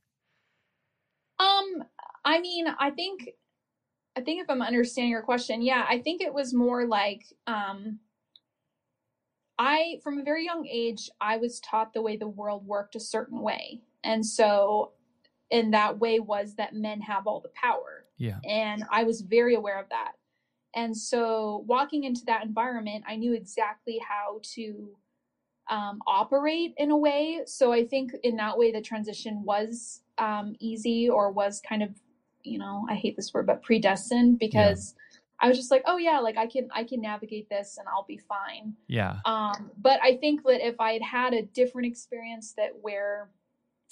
[1.38, 1.84] Um,
[2.24, 3.30] I mean, I think,
[4.16, 8.00] I think if I'm understanding your question, yeah, I think it was more like, um,
[9.58, 13.00] I, from a very young age, I was taught the way the world worked a
[13.00, 13.80] certain way.
[14.04, 14.92] And so,
[15.50, 18.04] in that way was that men have all the power.
[18.18, 18.38] Yeah.
[18.44, 20.12] And I was very aware of that.
[20.74, 24.96] And so, walking into that environment, I knew exactly how to
[25.68, 27.40] um, operate in a way.
[27.46, 31.90] So I think in that way, the transition was um, easy or was kind of,
[32.42, 34.94] you know, I hate this word, but predestined because
[35.40, 38.06] I was just like, oh yeah, like I can I can navigate this and I'll
[38.06, 38.74] be fine.
[38.88, 39.18] Yeah.
[39.24, 43.30] Um, but I think that if I had had a different experience that where,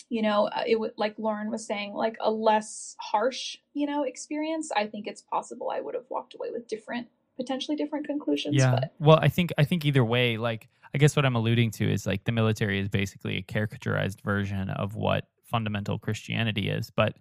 [0.08, 4.02] you know, uh, it would like Lauren was saying, like a less harsh, you know,
[4.02, 8.56] experience, I think it's possible I would have walked away with different, potentially different conclusions.
[8.56, 8.72] Yeah.
[8.72, 11.90] But Well, I think I think either way, like I guess what I'm alluding to
[11.90, 17.14] is like the military is basically a caricaturized version of what fundamental Christianity is, but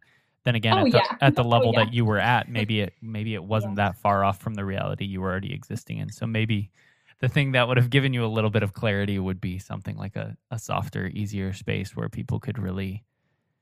[0.46, 1.18] then again, Oh, at the, yeah.
[1.22, 1.80] at the Oh, level yeah.
[1.80, 5.06] that you were at, maybe it maybe it wasn't that far off from the reality
[5.06, 6.12] you were already existing in.
[6.12, 6.72] So maybe
[7.20, 9.98] the thing that would have given you a little bit of clarity would be something
[9.98, 13.04] like a, a softer, easier space where people could really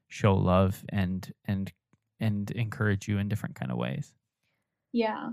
[0.10, 1.72] show love and and
[2.20, 4.14] and encourage you in different kind of ways.
[4.92, 5.32] yeah.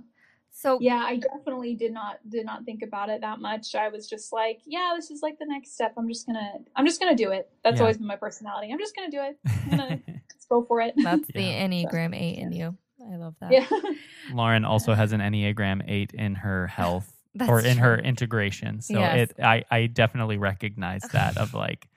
[0.53, 3.75] So Yeah, I definitely did not did not think about it that much.
[3.75, 5.95] I was just like, yeah, this is like the next step.
[5.97, 7.49] I'm just gonna I'm just gonna do it.
[7.63, 7.85] That's Yeah.
[7.85, 8.73] always been my personality.
[8.73, 9.39] I'm just gonna do it.
[9.65, 10.95] I'm gonna let's go for it.
[11.03, 11.67] that's the Yeah.
[11.67, 12.77] Enneagram 8 in you.
[13.11, 13.51] I love that.
[13.53, 13.67] yeah.
[14.33, 17.11] Lauren also has an Enneagram 8 in her health
[17.49, 18.81] or That's in her integration.
[18.83, 19.31] So Yes.
[19.31, 21.89] it I, I definitely recognize that of like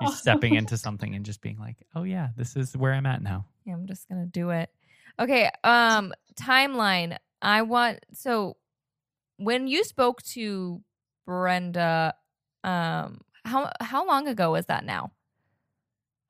[0.00, 3.22] you're stepping into something and just being like, "Oh yeah, this is where I'm at
[3.22, 4.68] now." Yeah, I'm just gonna do it.
[5.20, 5.48] Okay.
[5.62, 7.16] Um, timeline.
[7.40, 8.56] I want so
[9.36, 10.82] when you spoke to
[11.26, 12.14] Brenda,
[12.64, 15.12] um, how how long ago was that now?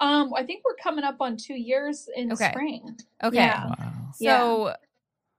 [0.01, 2.51] Um, I think we're coming up on two years in Okay.
[2.51, 2.97] spring.
[3.23, 3.37] Okay.
[3.37, 3.67] Yeah.
[3.67, 3.93] Wow.
[4.17, 4.75] So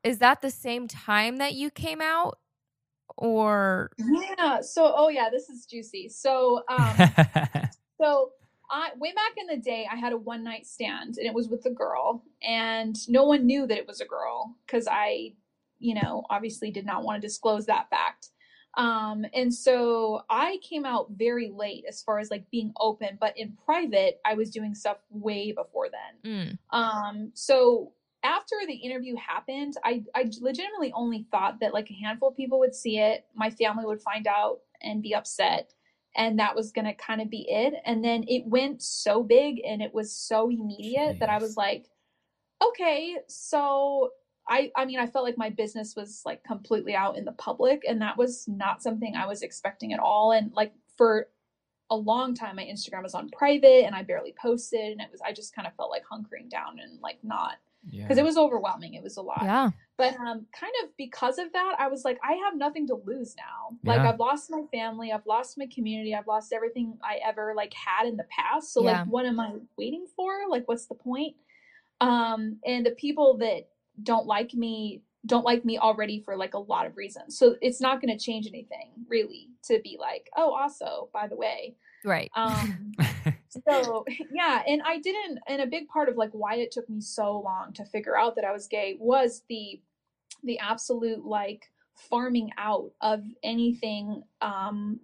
[0.04, 2.40] is that the same time that you came out?
[3.18, 4.62] Or Yeah.
[4.62, 6.10] So oh yeah, this is juicy.
[6.10, 6.96] So um
[8.02, 8.32] So
[8.70, 11.50] I way back in the day, I had a one night stand, and it was
[11.50, 15.34] with a girl, and no one knew that it was a girl because I,
[15.80, 18.30] you know, obviously did not want to disclose that fact.
[18.78, 23.38] Um, and so I came out very late as far as like being open, but
[23.38, 26.58] in private, I was doing stuff way before then.
[26.72, 31.94] mm, Um, so after the interview happened, I, I legitimately only thought that like a
[31.94, 35.74] handful of people would see it, my family would find out and be upset,
[36.18, 37.76] and that was gonna kind of be it.
[37.86, 41.86] And then it went so big and it was so immediate that I was like,
[42.64, 44.12] okay, so
[44.48, 47.84] I I mean I felt like my business was like completely out in the public,
[47.88, 50.32] and that was not something I was expecting at all.
[50.32, 51.28] And like for
[51.90, 55.22] a long time, my Instagram was on private, and I barely posted, and it was
[55.22, 57.58] I just kind of felt like hunkering down and like not
[57.90, 58.04] yeah.
[58.04, 58.94] because it was overwhelming.
[58.94, 59.42] It was a lot.
[59.44, 59.72] yeah.
[59.98, 63.34] But um, kind of because of that, I was like, I have nothing to lose
[63.38, 63.78] now.
[63.86, 67.74] Like I've lost my family, I've lost my community, I've lost everything I ever like
[67.74, 68.74] had in the past.
[68.74, 69.00] So Yeah.
[69.00, 70.50] like, what am I waiting for?
[70.50, 71.38] Like, what's the point?
[72.02, 73.70] Um, and the people that
[74.04, 77.36] don't like me don't like me already for like a lot of reasons.
[77.40, 81.36] So it's not going to change anything really to be like, oh, also by the
[81.36, 82.30] way, Right.
[82.36, 82.92] um,
[83.68, 87.00] so yeah and i didn't and a big part of like why it took me
[87.02, 89.80] so long to figure out that i was gay was the
[90.44, 95.00] the absolute like farming out of anything um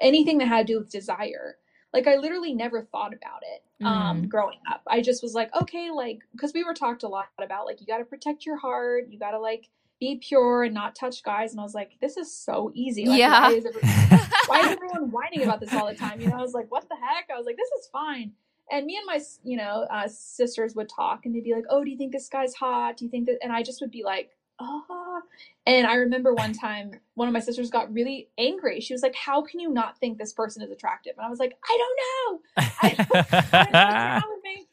[0.00, 1.56] anything that had to do with desire
[1.94, 5.90] like i literally never thought about it um growing up i just was like okay
[5.90, 9.04] like because we were talked a lot about like you got to protect your heart
[9.08, 9.68] you got to like
[10.00, 13.18] be pure and not touch guys and i was like this is so easy like,
[13.18, 13.42] Yeah.
[13.42, 13.82] why is every-
[14.48, 16.20] why is everyone whining about this all the time?
[16.20, 17.30] You know, I was like, what the heck?
[17.34, 18.32] I was like, this is fine.
[18.70, 21.82] And me and my, you know, uh, sisters would talk and they'd be like, oh,
[21.82, 22.98] do you think this guy's hot?
[22.98, 23.38] Do you think that?
[23.42, 25.20] And I just would be like, oh.
[25.66, 28.80] And I remember one time, one of my sisters got really angry.
[28.80, 31.14] She was like, how can you not think this person is attractive?
[31.16, 32.40] And I was like, I don't know.
[32.82, 33.20] I don't know
[33.60, 34.66] what's wrong with me.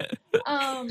[0.46, 0.90] Um,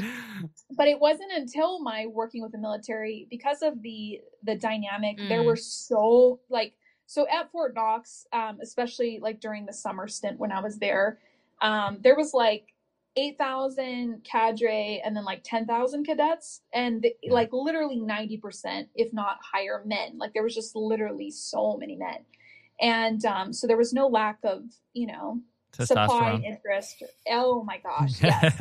[0.76, 5.42] but it wasn't until my working with the military because of the the dynamic there
[5.42, 5.46] Mm.
[5.46, 6.74] were so like
[7.06, 11.18] so at fort knox um, especially like during the summer stint when i was there
[11.60, 12.72] um, there was like
[13.16, 17.32] 8000 cadre and then like 10000 cadets and the, Yeah.
[17.32, 22.24] like literally 90% if not higher men like there was just literally so many men
[22.80, 25.40] and um, so there was no lack of you know
[25.72, 28.56] supply and interest oh my gosh yes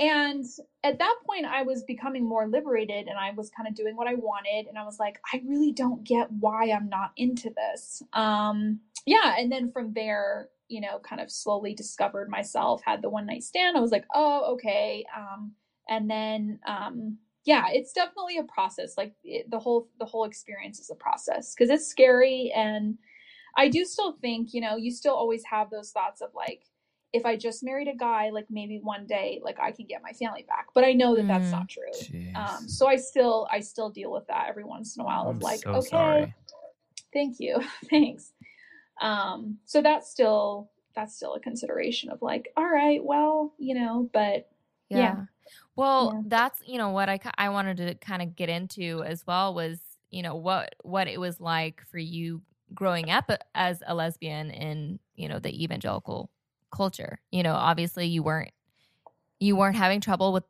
[0.00, 0.46] and
[0.82, 4.08] at that point, I was becoming more liberated and I was kind of doing what
[4.08, 4.66] I wanted.
[4.66, 8.02] And I was like, I really don't get why I'm not into this.
[8.14, 9.34] Um, yeah.
[9.38, 13.42] And then from there, you know, kind of slowly discovered myself, had the one night
[13.42, 13.76] stand.
[13.76, 15.04] I was like, oh, okay.
[15.16, 15.52] Um,
[15.88, 18.96] and then, um, yeah, it's definitely a process.
[18.96, 22.52] Like it, the whole, the whole experience is a process because it's scary.
[22.54, 22.96] And
[23.56, 26.62] I do still think, you know, you still always have those thoughts of like,
[27.12, 30.12] if I just married a guy, like maybe one day, like I can get my
[30.12, 30.68] family back.
[30.74, 31.52] But I know that that's Mm.
[31.52, 31.90] not true.
[32.36, 35.22] Um, so I still, I still deal with that every once in a while.
[35.28, 36.34] I'm Of like, so okay, sorry.
[37.12, 37.60] thank you,
[37.90, 38.32] thanks.
[39.00, 44.10] Um, so that's still that's still a consideration of like, all right, well, you know,
[44.12, 44.48] but
[44.88, 44.98] Yeah.
[44.98, 45.16] Yeah.
[45.76, 46.22] Well, Yeah.
[46.26, 49.80] that's you know what I I wanted to kind of get into as well was
[50.10, 52.42] you know what what it was like for you
[52.74, 56.30] growing up as a lesbian in you know the evangelical
[56.72, 57.20] culture.
[57.30, 58.52] You know, obviously you weren't
[59.40, 60.44] you weren't having trouble with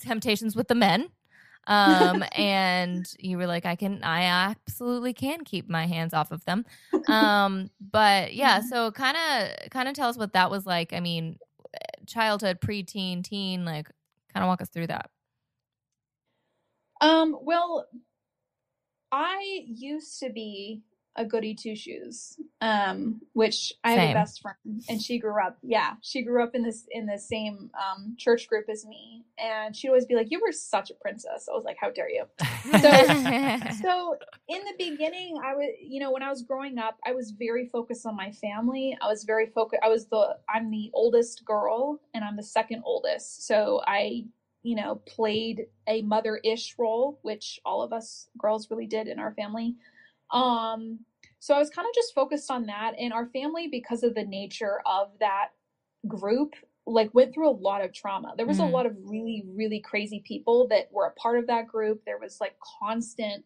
[0.00, 1.08] temptations with the men.
[1.66, 6.44] Um and you were like I can I absolutely can keep my hands off of
[6.44, 6.64] them.
[7.06, 8.62] Um but yeah, Mhm.
[8.62, 10.92] so kind of kind of tell us what that was like.
[10.92, 11.38] I mean,
[12.06, 13.90] childhood, preteen, teen, like
[14.34, 15.10] kind of walk us through that.
[17.00, 17.88] Um, well,
[19.12, 20.82] I used to be
[21.16, 24.10] a goody two shoes, um, which I have Same.
[24.10, 25.58] a best friend, and she grew up.
[25.62, 29.76] Yeah, she grew up in this in the same um, church group as me, and
[29.76, 32.24] she'd always be like, "You were such a princess." I was like, "How dare you?"
[33.82, 34.16] so
[34.48, 37.66] in the beginning i was you know when i was growing up i was very
[37.68, 42.00] focused on my family i was very focused i was the i'm the oldest girl
[42.14, 44.24] and i'm the second oldest so i
[44.62, 49.32] you know played a mother-ish role which all of us girls really did in our
[49.34, 49.74] family
[50.32, 51.00] um
[51.38, 54.24] so i was kind of just focused on that and our family because of the
[54.24, 55.48] nature of that
[56.08, 56.54] group
[56.86, 58.34] like went through a lot of trauma.
[58.36, 58.68] There was Mm.
[58.68, 62.04] a lot of really really crazy people that were a part of that group.
[62.04, 63.44] There was like constant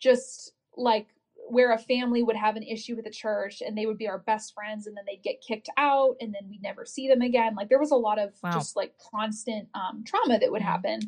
[0.00, 1.08] just like
[1.48, 4.18] where a family would have an issue with the church and they would be our
[4.18, 7.54] best friends and then they'd get kicked out and then we'd never see them again.
[7.56, 8.52] Like there was a lot of Wow.
[8.52, 10.66] just like constant um, trauma that would Mhm.
[10.66, 11.00] happen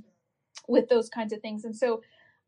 [0.68, 1.64] with those kinds of things.
[1.64, 2.02] And so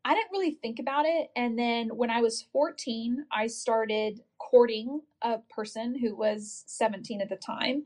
[0.07, 1.31] I didn't really think about it.
[1.35, 7.27] And then when I was 14, I started courting a person who was 17 at
[7.27, 7.83] the time.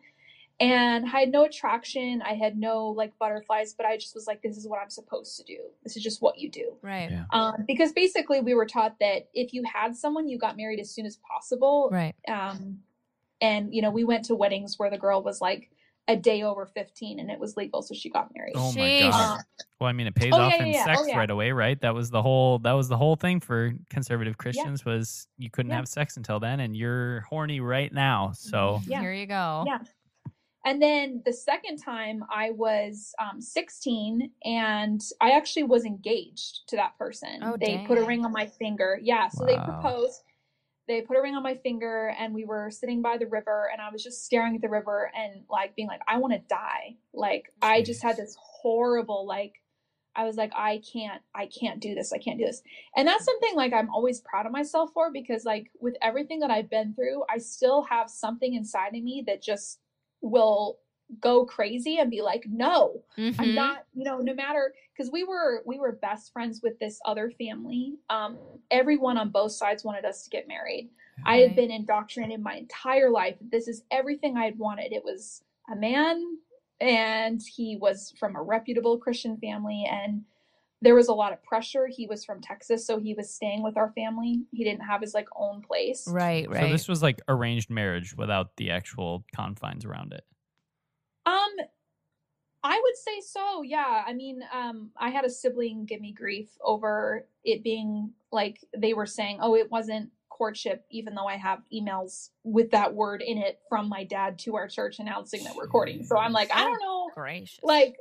[0.60, 2.22] And I had no attraction.
[2.22, 5.36] I had no like butterflies, but I just was like, this is what I'm supposed
[5.38, 5.58] to do.
[5.84, 6.74] This is just what you do.
[6.84, 7.10] right.
[7.10, 7.24] Yeah.
[7.34, 10.92] Um, because basically, we were taught that if you had someone, you got married as
[10.92, 11.90] soon as possible.
[11.92, 12.14] Right.
[12.28, 12.82] Um,
[13.42, 15.72] and, you know, we went to weddings where the girl was like
[16.08, 17.82] a day over 15 and it was legal.
[17.82, 18.54] So she got married.
[18.56, 19.10] Oh my Sheesh.
[19.12, 19.40] god.
[19.80, 20.84] Well, I mean, it pays Oh, off yeah, in yeah, yeah.
[20.86, 21.18] sex Oh, yeah.
[21.18, 21.80] right away, right?
[21.82, 25.70] That was the whole that was the whole thing for conservative Christians was you couldn't
[25.72, 25.78] Yeah.
[25.78, 28.32] have sex until then, and you're horny right now.
[28.34, 29.02] So Yeah.
[29.02, 29.64] Here you go.
[29.68, 29.80] Yeah.
[30.64, 36.76] And then the second time I was um, 16 and I actually was engaged to
[36.76, 37.40] that person.
[37.42, 37.88] Oh, they dang.
[37.88, 39.00] put a ring on my finger.
[39.02, 39.28] Yeah.
[39.30, 40.22] So they proposed.
[40.92, 43.82] They put a ring on my finger and we were sitting by the river and
[43.82, 46.98] I was just staring at the river and like being like, I want to die.
[47.14, 49.54] Like I just had this horrible, like,
[50.18, 52.12] I was like, I can't, I can't do this.
[52.12, 52.62] I can't do this.
[52.94, 56.52] And that's something like I'm always proud of myself for because like with everything that
[56.52, 59.80] I've been through, I still have something inside of me that just
[60.20, 60.80] will
[61.20, 63.54] go crazy and be like, no, I'm Mhm.
[63.54, 67.32] not, you know, no matter because we were we were best friends with this other
[67.32, 67.96] family.
[68.10, 68.38] Um,
[68.70, 70.90] everyone on both sides wanted us to get married.
[71.26, 73.36] I had been indoctrinated my entire life.
[73.42, 74.92] This is everything I had wanted.
[74.92, 76.38] It was a man
[76.80, 80.24] and he was from a reputable Christian family and
[80.84, 81.86] there was a lot of pressure.
[81.86, 84.42] He was from Texas, so he was staying with our family.
[84.52, 86.08] He didn't have his like own place.
[86.08, 86.50] Right.
[86.50, 86.62] Right.
[86.62, 90.24] so this was like arranged marriage without the actual confines around it.
[91.26, 91.52] Um,
[92.64, 93.64] I would say so.
[93.64, 94.04] Yeah.
[94.06, 98.94] I mean, um, I had a sibling give me grief over it being like they
[98.94, 103.38] were saying, "Oh, it wasn't courtship," even though I have emails with that word in
[103.40, 106.04] it from my dad to our church announcing that we're courting.
[106.04, 107.60] So I'm like, I don't know, gracious.
[107.64, 107.98] like,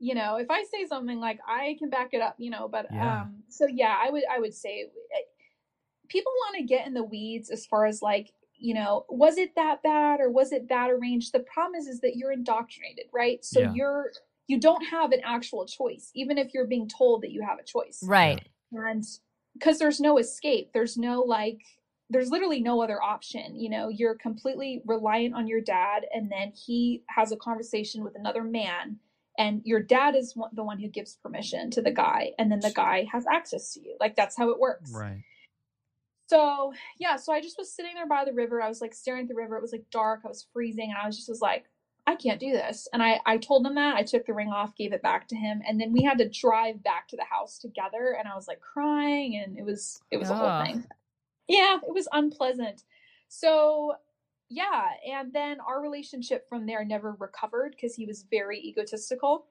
[0.00, 2.66] you know, if I say something like I can back it up, you know.
[2.68, 3.22] But Yeah.
[3.22, 5.20] um, so yeah, I would I would say eh,
[6.08, 9.54] people want to get in the weeds as far as like you know was it
[9.56, 11.32] that bad or was it that arranged?
[11.32, 13.44] The problem is is that you're indoctrinated right?
[13.44, 13.72] So Yeah.
[13.74, 14.12] you're
[14.46, 17.64] you don't have an actual choice even if you're being told that you have a
[17.64, 18.02] choice.
[18.02, 18.46] Right.
[18.72, 19.04] and
[19.54, 21.60] because there's no escape there's no like
[22.12, 23.88] there's literally no other option you know?
[23.88, 28.98] You're completely reliant on your dad and then he has a conversation with another man
[29.38, 32.60] and your dad is one, the one who gives permission to the guy and then
[32.60, 33.96] the guy has access to you.
[34.00, 34.92] Like that's how it works.
[34.92, 35.22] Right.
[36.30, 38.62] So yeah, so I just was sitting there by the river.
[38.62, 39.56] I was like staring at the river.
[39.56, 40.20] It was like dark.
[40.24, 41.64] I was freezing, and I was just was like,
[42.06, 42.86] I can't do this.
[42.92, 43.96] And I I told him that.
[43.96, 46.28] I took the ring off, gave it back to him, and then we had to
[46.28, 48.16] drive back to the house together.
[48.16, 50.84] And I was like crying, and it was it was a whole thing.
[51.48, 52.84] Yeah, it was unpleasant.
[53.26, 53.94] So
[54.48, 59.46] yeah, and then our relationship from there never recovered because he was very egotistical.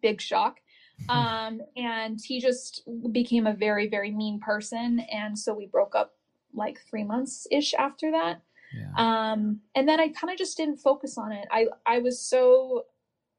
[0.00, 0.60] Big shock
[1.08, 5.00] um and he just became a very very mean person.
[5.12, 6.14] And so we broke up
[6.54, 8.42] like three months ish after that.
[8.74, 9.30] Yeah.
[9.30, 11.46] um and then i kind of just didn't focus on it.
[11.50, 12.86] I i was so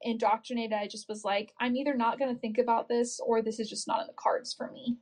[0.02, 0.74] indoctrinated.
[0.74, 3.70] I just was like i'm either not going to think about this or this is
[3.70, 4.98] just not in the cards for me.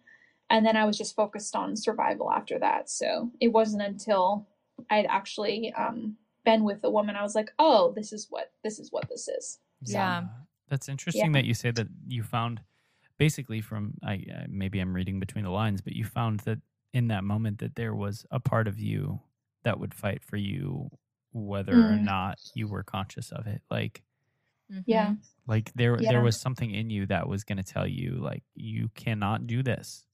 [0.50, 2.90] And then i was just focused on survival after that.
[2.90, 4.48] So it wasn't until
[4.90, 8.52] I had actually um, been with a woman, I was like, oh, this is what
[8.64, 9.60] this is what this is.
[9.82, 10.24] Yeah.
[10.70, 12.62] That's interesting that you say that you found
[13.18, 16.60] basically from I I- maybe I'm reading between the lines, but you found that
[16.94, 19.22] in that moment that there was a part of you
[19.64, 20.90] that would fight for you
[21.32, 22.04] whether or Mm.
[22.04, 23.62] not you were conscious of it.
[23.70, 24.04] Like
[24.86, 25.12] Yeah.
[25.12, 25.18] Mhm.
[25.48, 26.12] like there Yeah.
[26.12, 29.62] there was something in you that was going to tell you like you cannot do
[29.64, 30.06] this.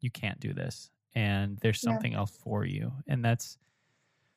[0.00, 0.90] You can't do this.
[1.14, 1.92] And there's Yeah.
[1.92, 2.92] something else for you.
[3.08, 3.58] And that's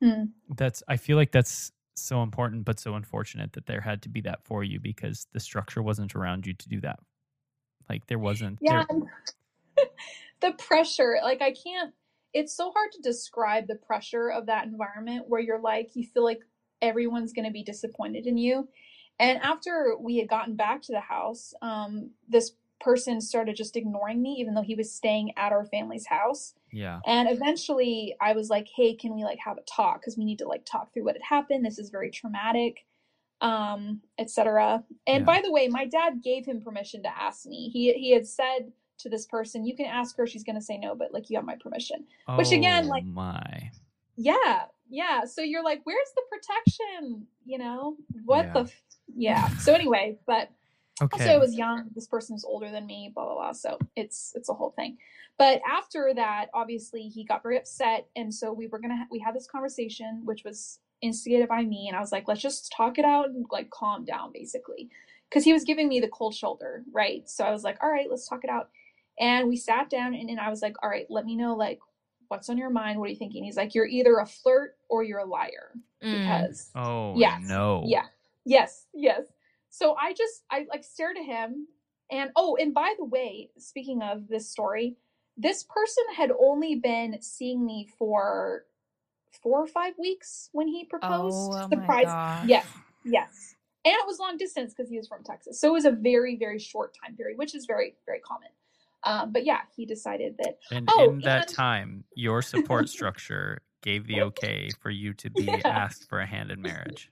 [0.01, 0.25] Hmm.
[0.49, 4.21] that's I feel like that's so important but so unfortunate that there had to be
[4.21, 6.99] that for you because the structure wasn't around you to do that.
[7.89, 8.83] Like there wasn't Yeah.
[8.87, 8.87] there,
[10.41, 11.93] the pressure, like I can't
[12.33, 16.23] it's so hard to describe the pressure of that environment where you're like you feel
[16.23, 16.41] like
[16.81, 18.67] everyone's going to be disappointed in you.
[19.19, 24.21] And after we had gotten back to the house, um this person started just ignoring
[24.21, 26.55] me even though he was staying at our family's house.
[26.71, 26.99] Yeah.
[27.05, 30.39] And eventually I was like, "Hey, can we like have a talk cuz we need
[30.39, 31.65] to like talk through what had happened.
[31.65, 32.85] This is very traumatic."
[33.41, 34.83] Um, etc.
[35.07, 35.25] And Yeah.
[35.25, 37.69] by the way, my dad gave him permission to ask me.
[37.69, 40.77] He he had said to this person, "You can ask her, she's going to say
[40.77, 42.05] no, but like you have my permission."
[42.35, 43.71] Which again, Oh like- my.
[44.15, 44.65] Yeah.
[44.89, 47.97] Yeah, so you're like, "Where's the protection?" You know?
[48.25, 48.53] What Yeah.
[48.53, 48.83] the f-
[49.15, 49.47] Yeah.
[49.57, 50.49] So anyway, but
[51.01, 51.23] Okay.
[51.23, 51.89] also, I was young.
[51.95, 53.09] This person was older than me.
[53.15, 53.51] Blah blah blah.
[53.53, 54.99] So it's it's a whole thing.
[55.37, 59.19] But after that, obviously, he got very upset, and so we were gonna ha- we
[59.19, 62.99] had this conversation, which was instigated by me, and I was like, let's just talk
[62.99, 64.89] it out and like calm down, basically,
[65.29, 67.27] because he was giving me the cold shoulder, right?
[67.27, 68.69] So I was like, all right, let's talk it out,
[69.19, 71.79] and we sat down, and, and I was like, all right, let me know like
[72.27, 72.99] what's on your mind.
[72.99, 73.43] What are you thinking?
[73.43, 75.71] He's like, you're either a flirt or you're a liar
[76.03, 76.19] Mm.
[76.19, 77.83] because oh yeah, no.
[77.85, 78.05] yeah.
[78.43, 78.87] Yes.
[78.93, 79.25] Yes.
[79.69, 81.67] So I just I like stared at him
[82.09, 84.95] and oh, and by the way, speaking of this story,
[85.41, 88.65] this person had only been seeing me for
[89.41, 91.35] four or five weeks when he proposed.
[91.53, 92.43] Oh, my Surprise.
[92.47, 92.67] Yes.
[93.03, 93.55] Yes.
[93.83, 95.59] And it was long distance because he was from Texas.
[95.59, 98.49] So it was a very, very short time period, which is very, very common.
[99.03, 103.61] Um, but yeah, he decided that And Oh, in that and- time, your support structure
[103.81, 105.61] gave the okay for you to be Yeah.
[105.65, 107.09] asked for a hand in marriage.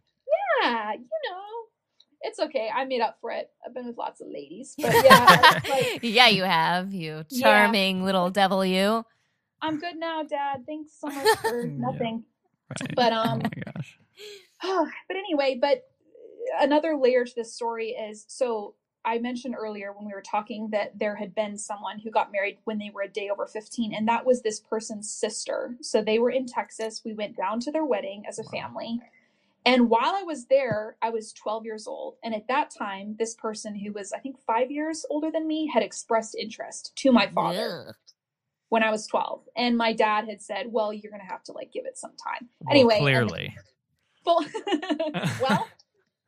[0.61, 1.41] yeah, you know,
[2.21, 2.69] it's okay.
[2.73, 3.49] I made up for it.
[3.65, 7.41] I've been with lots of ladies, but yeah, like yeah, you have, you Yeah.
[7.41, 9.05] charming little devil, you.
[9.61, 10.63] I'm good now, Dad.
[10.65, 11.71] Thanks so much for Yeah.
[11.77, 12.23] nothing.
[12.69, 12.95] Right.
[12.95, 13.99] But oh um, my gosh.
[15.07, 15.83] but anyway, but
[16.59, 20.99] another layer to this story is so I mentioned earlier when we were talking that
[20.99, 24.07] there had been someone who got married when they were a day over 15, and
[24.09, 25.77] that was this person's sister.
[25.81, 27.01] So they were in Texas.
[27.05, 28.49] We went down to their wedding as a Wow.
[28.51, 28.99] family.
[29.65, 32.15] And while I was there, I was 12 years old.
[32.23, 35.69] And at that time, this person who was, I think, five years older than me
[35.71, 37.95] had expressed interest to my father Ugh.
[38.69, 39.41] when I was 12.
[39.57, 42.11] And my dad had said, well, you're going to have to like give it some
[42.11, 42.49] time.
[42.61, 43.55] Well, Anyway, clearly.
[44.23, 44.43] full
[45.41, 45.67] well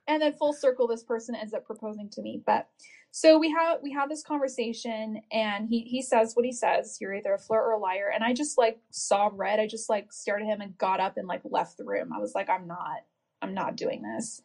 [0.08, 2.68] and then full circle this person ends up proposing to me but
[3.12, 7.14] so we have we have this conversation and he he says what he says you're
[7.14, 10.12] either a flirt or a liar and i just like saw red i just like
[10.12, 12.68] stared at him and got up and like left the room i was like i'm
[12.68, 13.02] not
[13.42, 14.42] i'm not doing this.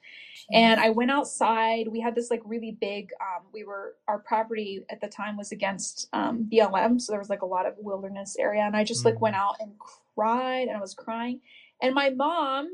[0.53, 1.89] And i went outside.
[1.89, 5.53] We had this like really big um we were our property at the time was
[5.53, 9.05] against um blm so there was like a lot of wilderness area and i just
[9.05, 9.73] like went out and
[10.15, 11.41] cried and i was crying.
[11.83, 12.73] And my mom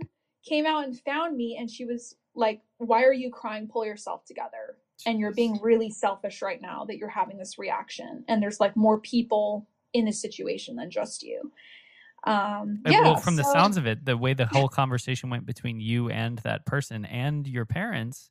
[0.49, 3.69] came out and found me and she was like why are you crying?
[3.69, 4.77] Pull yourself together.
[5.07, 8.77] And you're being really selfish right now that you're having this reaction and there's like
[8.77, 11.53] more people in this situation than just you
[12.25, 15.47] um Uh, yeah well, from the sounds of it, the way the whole conversation went
[15.47, 18.31] between you and that person and your parents,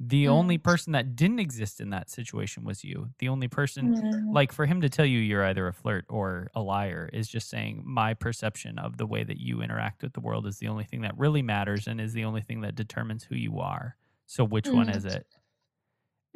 [0.00, 0.30] the Mm.
[0.30, 3.10] only person that didn't exist in that situation was you.
[3.18, 6.50] The only person, Mm, like for him to tell you you're either a flirt or
[6.54, 10.20] a liar, is just saying my perception of the way that you interact with the
[10.20, 13.24] world is the only thing that really matters and is the only thing that determines
[13.24, 13.96] who you are.
[14.26, 14.96] So which one Mm.
[14.96, 15.26] is it?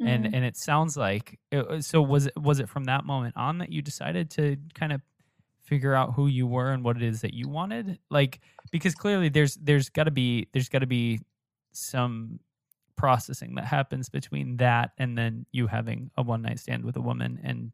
[0.05, 0.33] and mm.
[0.33, 3.71] and it sounds like it, so was it was it from that moment on that
[3.71, 5.01] you decided to kind of
[5.63, 8.41] figure out who you were and what it is that you wanted like
[8.71, 11.19] because clearly there's there's got to be there's got to be
[11.71, 12.39] some
[12.95, 17.01] processing that happens between that and then you having a one night stand with a
[17.01, 17.71] woman and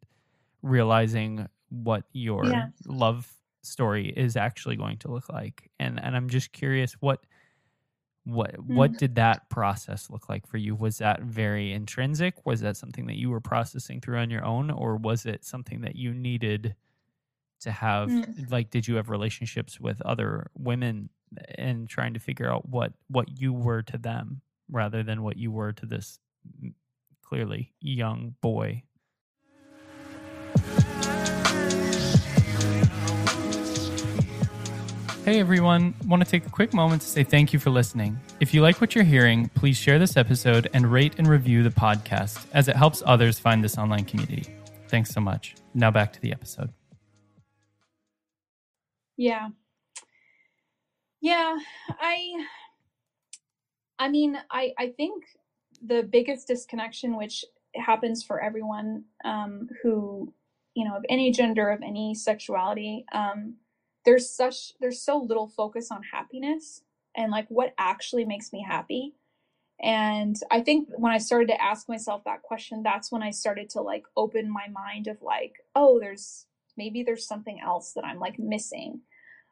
[0.61, 2.69] realizing what your Yeah.
[2.85, 3.31] love
[3.63, 7.25] story is actually going to look like and and I'm just curious what
[8.25, 8.97] what what Mm.
[8.97, 13.15] did that process look like for you was that very intrinsic was that something that
[13.17, 16.75] you were processing through on your own or was it something that you needed
[17.61, 18.49] to have Mm.
[18.51, 21.09] like did you have relationships with other women
[21.55, 24.41] and trying to figure out what what you were to them
[24.71, 26.19] rather than what you were to this
[27.23, 28.83] clearly young boy
[35.25, 38.19] Hey everyone, want to take a quick moment to say thank you for listening.
[38.39, 41.69] If you like what you're hearing, please share this episode and rate and review the
[41.69, 44.55] podcast as it helps others find this online community.
[44.87, 45.55] Thanks so much.
[45.75, 46.71] Now back to the episode.
[49.19, 49.49] Yeah.
[51.21, 51.57] Yeah,
[51.99, 52.45] I
[53.97, 55.25] I mean, I I think
[55.81, 57.45] the biggest disconnection which
[57.75, 60.33] happens for everyone um who,
[60.75, 63.55] you know, of any gender, of any sexuality, um
[64.05, 66.81] there's such there's so little focus on happiness
[67.15, 69.13] and like what actually makes me happy.
[69.81, 73.69] And I think when I started to ask myself that question, that's when I started
[73.71, 76.47] to like open my mind of like, oh, there's
[76.77, 79.01] maybe there's something else that I'm like missing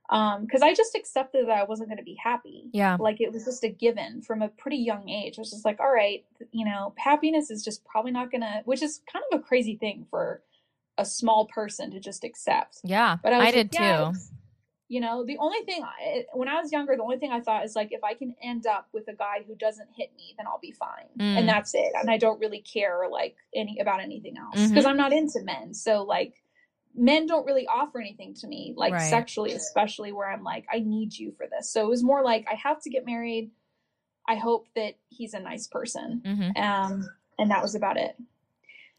[0.09, 2.97] um because i just accepted that i wasn't going to be happy Yeah.
[2.99, 5.79] like it was just a given from a pretty young age i was just like
[5.79, 9.43] all right you know happiness is just probably not gonna which is kind of a
[9.43, 10.41] crazy thing for
[10.97, 13.17] a small person to just accept Yeah.
[13.21, 14.19] but i, I, like, did yeah, too.
[14.87, 17.65] you know the only thing I, when i was younger the only thing i thought
[17.65, 20.47] is like if i can end up with a guy who doesn't hit me then
[20.47, 21.39] i'll be fine Mm.
[21.39, 24.97] and that's it and i don't really care like any about anything else because i'm
[24.97, 26.33] not into men so like
[26.97, 29.09] men don't really offer anything to me like Right.
[29.09, 31.69] sexually especially where i'm like i need you for this.
[31.69, 33.51] So it was more like i have to get married.
[34.27, 36.21] I hope that he's a nice person.
[36.25, 38.17] Hmm um and that was about it.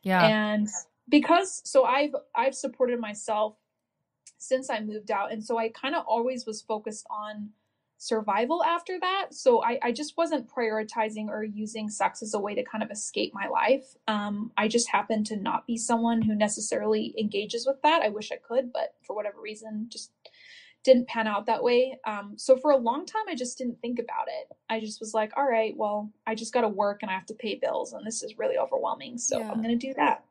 [0.03, 0.24] Yeah.
[0.26, 0.68] and
[1.09, 3.57] because so i've i've supported myself
[4.38, 7.51] since i moved out and so i kind of always was focused on
[8.01, 9.34] survival after that.
[9.34, 12.90] So I, I just wasn't prioritizing or using sex as a way to kind of
[12.92, 13.96] escape my life.
[14.07, 18.01] Um, i just happened to not be someone who necessarily engages with that.
[18.03, 20.12] I wish i could but for whatever reason just
[20.84, 21.99] didn't pan out that way.
[22.07, 24.57] Um, so for a long time i just didn't think about it.
[24.70, 27.26] I just was like all right well i just got to work and i have
[27.26, 29.51] to pay bills and this is really overwhelming so Yeah.
[29.51, 30.24] i'm going to do that.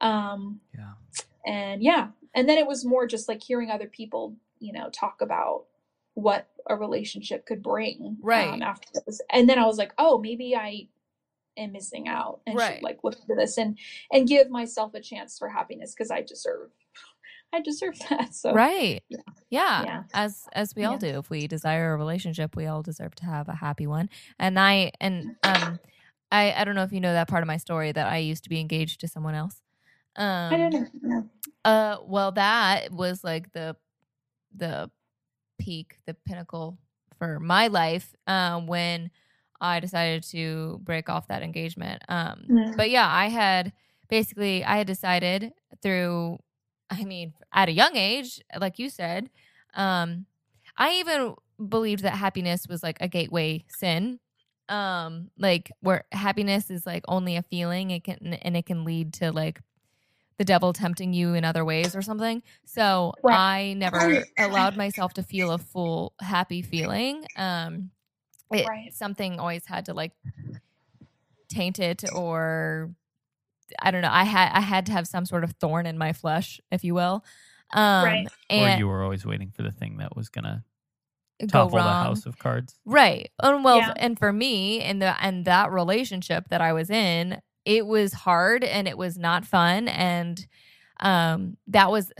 [0.00, 0.92] Um, Yeah.
[1.46, 2.08] and yeah.
[2.34, 5.66] And then it was more just like hearing other people you know talk about
[6.16, 8.48] what a relationship could bring Right.
[8.54, 10.88] um, after this and then i was like oh maybe i
[11.56, 12.74] am missing out and Right.
[12.76, 13.78] should like look into this and
[14.10, 16.70] and give myself a chance for happiness because i deserve
[17.52, 19.02] i deserve that so right.
[19.08, 19.18] yeah.
[19.50, 19.82] Yeah.
[19.84, 20.02] Yeah.
[20.12, 21.06] As as we all do.
[21.20, 24.10] If we desire a relationship, we all deserve to have a happy one.
[24.40, 25.78] And I and um
[26.32, 28.42] I I don't know if you know that part of my story that I used
[28.44, 29.62] to be engaged to someone else.
[30.16, 31.30] Um i don't know
[31.64, 33.76] Uh, well, that was like the
[34.56, 34.90] the
[35.58, 36.78] peak, the pinnacle
[37.18, 39.10] for my life um, when
[39.60, 42.02] I decided to break off that engagement.
[42.08, 42.76] Um, Mm.
[42.76, 43.72] but yeah, I had
[44.08, 45.52] basically I had decided
[45.82, 46.38] through,
[46.90, 49.30] I mean, at a young age, like you said,
[49.74, 50.26] um,
[50.76, 51.34] I even
[51.68, 54.20] believed that happiness was like a gateway sin.
[54.68, 59.12] Um, like where happiness is like only a feeling, it can and it can lead
[59.14, 59.60] to like
[60.38, 62.42] the devil tempting you in other ways or something.
[62.64, 63.36] So Right.
[63.70, 67.24] I never allowed myself to feel a full happy feeling.
[67.36, 67.90] Um,
[68.52, 68.92] it, Right.
[68.92, 70.12] something always had to like
[71.48, 72.90] taint it or
[73.80, 74.10] I don't know.
[74.12, 76.94] I had I had to have some sort of thorn in my flesh, if you
[76.94, 77.24] will.
[77.72, 78.28] Um, Right.
[78.50, 80.64] or you were always waiting for the thing that was gonna
[81.40, 82.78] go topple the house of cards.
[82.84, 83.30] Right.
[83.42, 83.92] And well, Yeah.
[83.96, 88.64] and for me, in the and that relationship that I was in, it was hard
[88.64, 90.46] and it was not fun, and
[91.00, 92.12] um, that was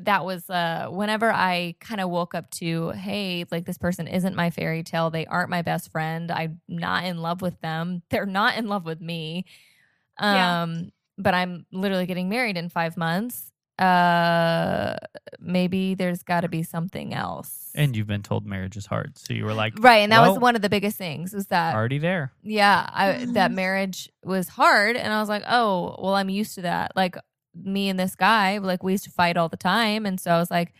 [0.00, 4.36] that was uh whenever I kind of woke up to, hey, like this person isn't
[4.36, 5.10] my fairy tale.
[5.10, 6.30] They aren't my best friend.
[6.30, 8.02] I'm not in love with them.
[8.10, 9.44] They're not in love with me.
[10.18, 10.80] Um, Yeah.
[11.18, 13.49] but I'm literally getting married in five months.
[13.80, 14.96] Uh,
[15.38, 17.70] maybe there's got to be something else.
[17.74, 20.38] And you've been told marriage is hard, so you were like, Right, and that was
[20.38, 22.32] one of the biggest things was that already there.
[22.42, 23.54] yeah, I, that Mhm.
[23.54, 26.92] marriage was hard, and I was like, oh, well, I'm used to that.
[26.96, 27.16] Like
[27.54, 30.38] me and this guy, like we used to fight all the time, and so I
[30.38, 30.72] was like,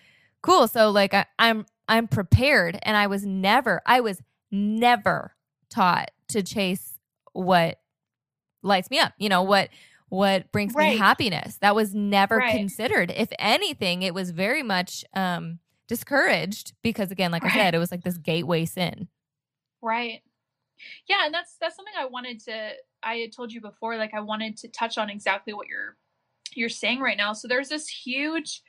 [0.42, 0.68] cool.
[0.68, 4.20] So like I, I'm I'm prepared, and I was never I was
[4.50, 5.34] never
[5.70, 6.98] taught to chase
[7.32, 7.78] what
[8.62, 9.12] lights me up.
[9.18, 9.68] You know what
[10.10, 11.58] what brings me happiness.
[11.62, 12.50] That was never Right.
[12.50, 13.12] considered.
[13.16, 17.90] If anything, it was very much um discouraged because again, like I said, it was
[17.90, 19.08] like this gateway sin.
[19.82, 20.22] Right.
[21.08, 24.20] Yeah, and that's that's something I wanted to I had told you before like I
[24.20, 25.96] wanted to touch on exactly what you're
[26.54, 27.32] you're saying right now.
[27.34, 28.62] So there's this huge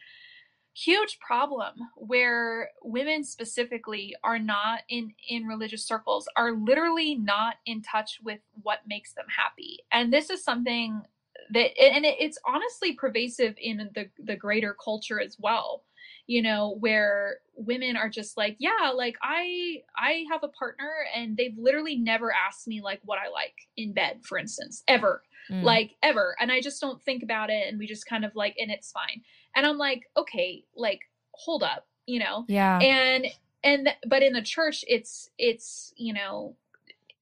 [0.75, 7.81] huge problem where women specifically are not in in religious circles are literally not in
[7.81, 9.79] touch with what makes them happy.
[9.91, 11.03] And this is something
[11.51, 15.83] that and it, it's honestly pervasive in the the greater culture as well
[16.27, 21.35] you know where women are just like yeah like i i have a partner and
[21.37, 25.63] they've literally never asked me like what i like in bed for instance ever Mm.
[25.63, 28.55] like ever and i just don't think about it and we just kind of like
[28.59, 29.21] and it's fine
[29.55, 30.99] and i'm like okay like
[31.31, 32.77] hold up you know Yeah.
[32.79, 33.25] and
[33.63, 36.55] and but in the church it's it's you know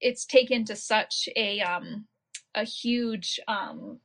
[0.02, 2.06] it's taken to such a um
[2.54, 4.00] a huge um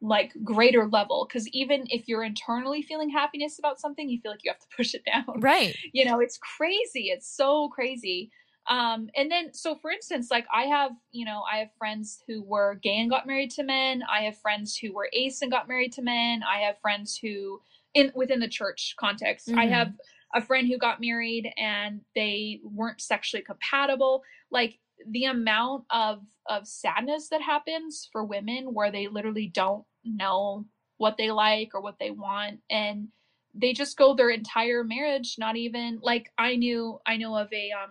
[0.00, 4.42] like greater level because even if you're internally feeling happiness about something you feel like
[4.44, 5.76] you have to push it down right.
[5.92, 8.30] you know it's crazy it's so crazy
[8.68, 12.42] um and then so for instance like i have you know i have friends who
[12.42, 15.68] were gay and got married to men i have friends who were ace and got
[15.68, 17.60] married to men i have friends who
[17.94, 19.70] in within the church context i Mhm.
[19.70, 19.92] have
[20.34, 24.78] a friend who got married and they weren't sexually compatible like
[25.10, 30.64] the amount of of sadness that happens for women where they literally don't know
[30.98, 33.08] what they like or what they want and
[33.54, 37.70] they just go their entire marriage not even like i knew i know of a
[37.72, 37.90] um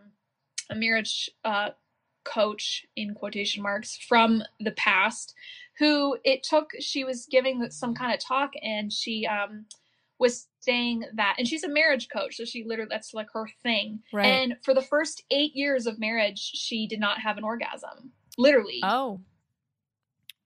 [0.69, 1.69] a marriage uh
[2.23, 5.33] coach in quotation marks from the past
[5.79, 9.65] who it took she was giving some kind of talk and she um
[10.19, 13.99] was saying that and she's a marriage coach so she literally that's like her thing
[14.13, 14.25] Right.
[14.25, 18.81] and for the first eight years of marriage she did not have an orgasm literally
[18.83, 19.21] oh.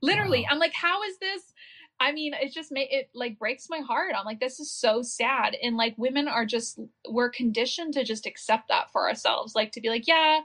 [0.04, 0.50] Literally Wow.
[0.52, 1.54] i'm like how is this?
[2.00, 4.14] I mean it just made it like breaks my heart.
[4.18, 5.56] I'm like this is so sad.
[5.62, 9.82] And like women are just we're conditioned to just accept that for ourselves like to
[9.82, 10.42] be like yeah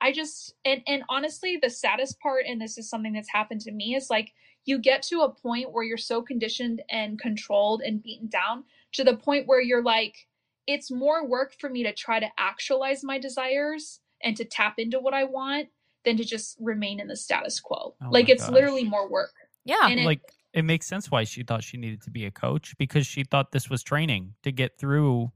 [0.00, 3.72] i just and and honestly the saddest part and this is something that's happened to
[3.72, 4.32] me is like
[4.64, 9.04] you get to a point where you're so conditioned and controlled and beaten down to
[9.04, 10.26] the point where you're like
[10.66, 15.00] it's more work for me to try to actualize my desires and to tap into
[15.00, 15.68] what i want
[16.04, 18.52] than to just remain in the status quo Oh like it's gosh.
[18.52, 19.32] literally more work
[19.64, 19.88] Yeah.
[19.88, 20.20] And like
[20.52, 23.52] it makes sense why she thought she needed to be a coach because she thought
[23.52, 25.32] this was training to get through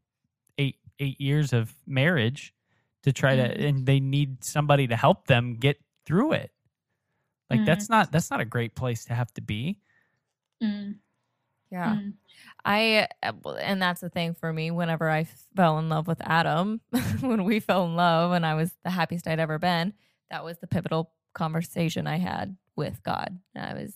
[0.59, 2.53] eight eight years of marriage
[3.03, 3.69] to try to Mhm.
[3.69, 6.51] and they need somebody to help them get through it
[7.51, 7.67] like Mhm.
[7.67, 9.81] that's not that's not a great place to have to be
[10.62, 10.97] Mm,
[11.71, 11.97] yeah.
[11.97, 12.14] mm.
[12.64, 14.71] I uh, and that's the thing for me.
[14.71, 15.25] Whenever I
[15.57, 16.81] fell in love with Adam,
[17.21, 19.95] when we fell in love, and I was the happiest I'd ever been,
[20.31, 23.39] that was the pivotal conversation I had with God.
[23.55, 23.95] I was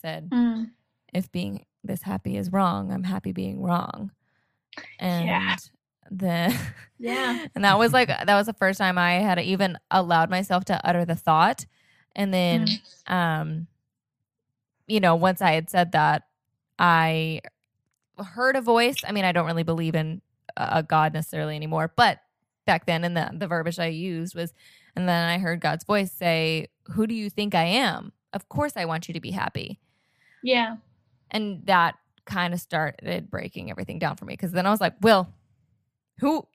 [0.00, 0.70] said, Mm.
[1.12, 4.10] if being this happy is wrong, I'm happy being wrong.
[4.98, 5.56] And Yeah.
[6.10, 6.56] the
[6.98, 7.46] Yeah.
[7.54, 10.80] and that was like that was the first time I had even allowed myself to
[10.86, 11.66] utter the thought.
[12.14, 12.68] And then
[13.06, 13.66] um
[14.86, 16.28] you know, once I had said that,
[16.78, 17.40] I
[18.18, 18.96] heard a voice.
[19.06, 20.22] I mean, I don't really believe in
[20.56, 22.20] a God necessarily anymore, but
[22.66, 24.54] back then, and the the verbiage I used was,
[24.96, 28.12] and then I heard God's voice say, "Who do you think I am?
[28.32, 29.78] Of course, I want you to be happy."
[30.42, 30.76] Yeah.
[31.30, 34.94] And that kind of started breaking everything down for me because then I was like,
[35.00, 35.32] "Well,
[36.20, 36.46] who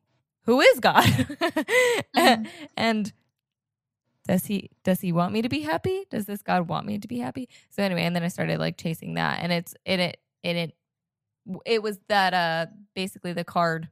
[0.46, 1.04] who is God?"
[2.16, 2.48] Mhm.
[2.76, 3.14] and
[4.28, 6.06] does he does he want me to be happy?
[6.10, 7.50] Does this God want me to be happy?
[7.70, 10.76] So anyway, and then I started like chasing that, and it's it it it it,
[11.66, 13.90] it was that uh basically the card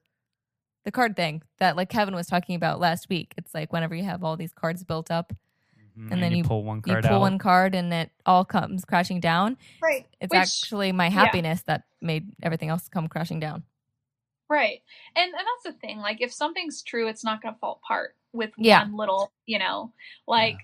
[0.86, 3.34] the card thing that like Kevin was talking about last week.
[3.38, 5.34] It's like whenever you have all these cards built up,
[5.98, 6.12] mm-hmm.
[6.12, 8.12] and, then you, you- pull one card you card pull out one card and it
[8.26, 9.58] all comes crashing down.
[9.82, 10.06] Right.
[10.22, 11.12] It's Which- actually my yeah.
[11.12, 13.64] happiness that made everything else come crashing down.
[14.50, 14.82] Right.
[15.16, 16.00] And and that's the thing.
[16.00, 18.84] Like if something's true, it's not going to fall apart with Yeah.
[18.84, 19.94] one little, you know,
[20.28, 20.58] like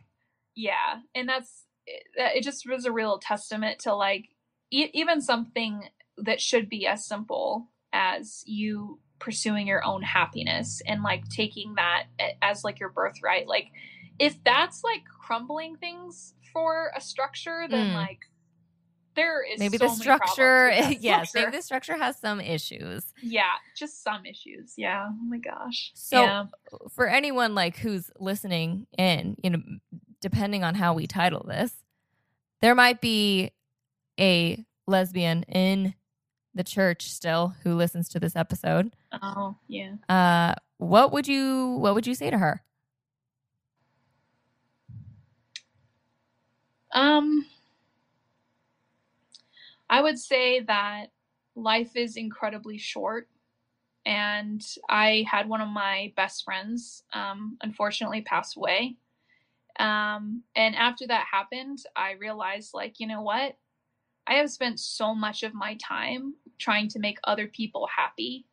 [0.55, 0.99] yeah.
[1.13, 4.29] And that's eh, it, it just was a real testament to like
[4.71, 5.83] e- even something
[6.17, 12.05] that should be as simple as you pursuing your own happiness and like taking that
[12.41, 13.47] as like your birthright.
[13.47, 13.67] Like
[14.19, 17.95] if that's like crumbling things for a structure, then Mm.
[17.95, 18.19] like
[19.15, 21.47] there is Maybe so the structure, yes, structure.
[21.47, 23.13] maybe the structure has some issues.
[23.23, 23.43] Yeah,
[23.77, 24.73] just some issues.
[24.77, 25.07] Yeah.
[25.09, 25.91] Oh my gosh.
[25.95, 26.45] So- yeah.
[26.91, 29.61] for anyone like who's listening in, you know,
[30.19, 31.73] depending on how we title this,
[32.61, 33.51] there might be
[34.19, 35.93] a lesbian in
[36.55, 38.95] the church still who listens to this episode.
[39.21, 39.95] Oh, yeah.
[40.09, 42.63] Uh, what would you what would you say to her?
[46.93, 47.45] Um
[49.89, 51.07] I would say that
[51.55, 53.29] life is incredibly short
[54.05, 58.97] and I had one of my best friends um unfortunately pass away.
[59.79, 63.57] Um and after that happened, I realized like, you know what?
[64.27, 68.45] I have spent so much of my time trying to make other people happy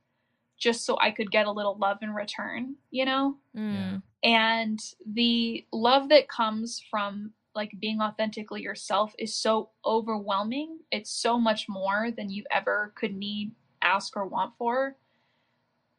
[0.59, 3.37] just so I could get a little love in return, you know?
[3.57, 4.79] Mm, and
[5.13, 10.79] the love that comes from like being authentically yourself is so overwhelming.
[10.91, 14.97] It's so much more than you ever could need ask or want for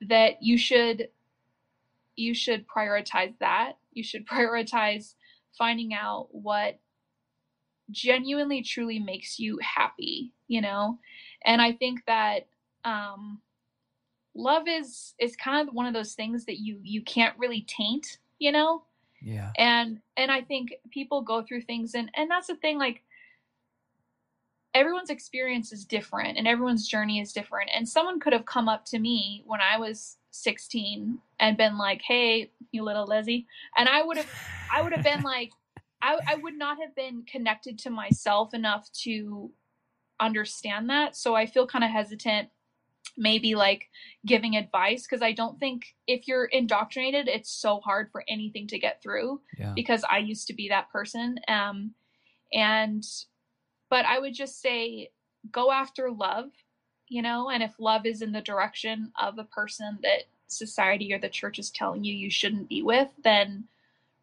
[0.08, 1.10] that you should
[2.16, 3.74] you should prioritize that.
[3.92, 5.16] You should prioritize
[5.58, 6.80] finding out what
[7.92, 10.98] genuinely truly makes you happy you know
[11.46, 12.48] and i think that
[12.86, 13.40] um
[14.36, 18.18] love is is kind of one of those things that you you can't really taint,
[18.40, 18.84] you know?
[19.22, 19.52] Yeah.
[19.58, 23.04] And and I think people go through things and and that's the thing like
[24.74, 27.70] everyone's experience is different and everyone's journey is different.
[27.74, 32.02] And someone could have come up to me when I was 16 and been like,
[32.02, 33.46] "Hey, you little Lizzie,"
[33.78, 34.30] and I would have,
[34.74, 35.52] I would have been like,
[36.02, 39.52] I, I would not have been connected to myself enough to
[40.26, 41.16] understand that.
[41.16, 42.50] So I feel kind of hesitant,
[43.18, 43.90] maybe like
[44.26, 48.80] giving advice because I don't think if you're indoctrinated, it's so hard for anything to
[48.80, 49.42] get through.
[49.58, 49.74] Yeah.
[49.76, 51.92] Because I used to be that person, um,
[52.52, 53.04] and
[53.90, 55.12] but I would just say
[55.52, 56.50] go after love
[57.10, 61.20] you know and if love is in the direction of a person that society or
[61.20, 63.66] the church is telling you you shouldn't be with then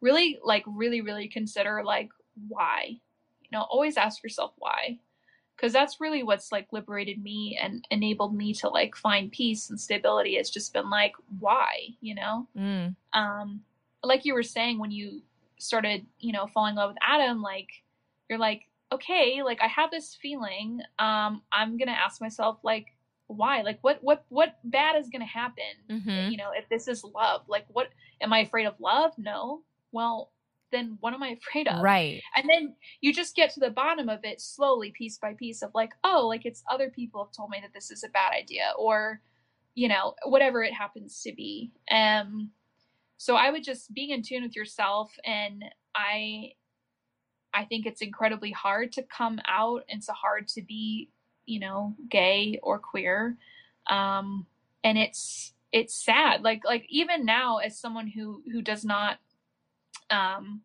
[0.00, 2.10] really like really really consider like
[2.48, 4.98] why you know always ask yourself why
[5.60, 9.78] because that's really what's like liberated me and enabled me to like find peace and
[9.78, 10.36] stability.
[10.36, 12.46] It's just been like why you know?
[12.56, 12.96] Mm.
[13.12, 13.60] um
[14.02, 15.20] like you were saying when you
[15.58, 17.68] started you know falling in love with adam like
[18.30, 22.86] you're like okay like i have this feeling um i'm gonna ask myself like
[23.26, 23.62] why?
[23.62, 26.32] Like what what what bad is gonna happen Mhm.
[26.32, 27.42] you know if this is love?
[27.46, 27.88] Like what
[28.20, 29.12] am i afraid of love?
[29.18, 29.62] No.
[29.92, 30.30] Well
[30.72, 31.82] then what am i afraid of?
[31.82, 32.22] Right.
[32.36, 35.70] and then you just get to the bottom of it slowly piece by piece of
[35.74, 38.72] like oh like it's other people have told me that this is a bad idea
[38.78, 39.20] or
[39.74, 41.72] you know whatever it happens to be.
[41.90, 42.50] Um
[43.16, 45.62] so i would just being in tune with yourself and
[45.94, 46.50] i
[47.52, 51.10] i think it's incredibly hard to come out and it's hard to be
[51.46, 53.36] you know gay or queer.
[53.88, 54.46] Um
[54.84, 56.42] and it's it's sad.
[56.42, 59.18] Like like even now as someone who who does not
[60.10, 60.62] um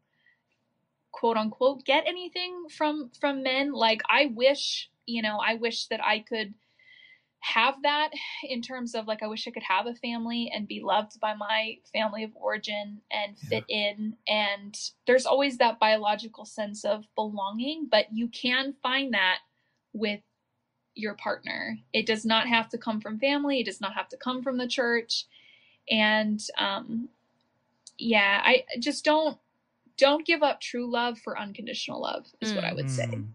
[1.11, 3.71] quote unquote get anything from from men.
[3.73, 6.53] Like i wish you know i wish that i could
[7.39, 8.09] have that
[8.43, 11.35] in terms of like i wish i could have a family and be loved by
[11.35, 14.15] my family of origin and fit in.
[14.27, 14.75] And
[15.05, 19.39] there's always that biological sense of belonging but you can find that
[19.93, 20.21] with
[20.95, 21.77] your partner.
[21.93, 23.59] It does not have to come from family.
[23.59, 25.25] It does not have to come from the church.
[25.89, 27.09] And um
[27.97, 29.37] yeah i just don't
[29.97, 33.27] don't give up true love for unconditional love is what i would say Mm.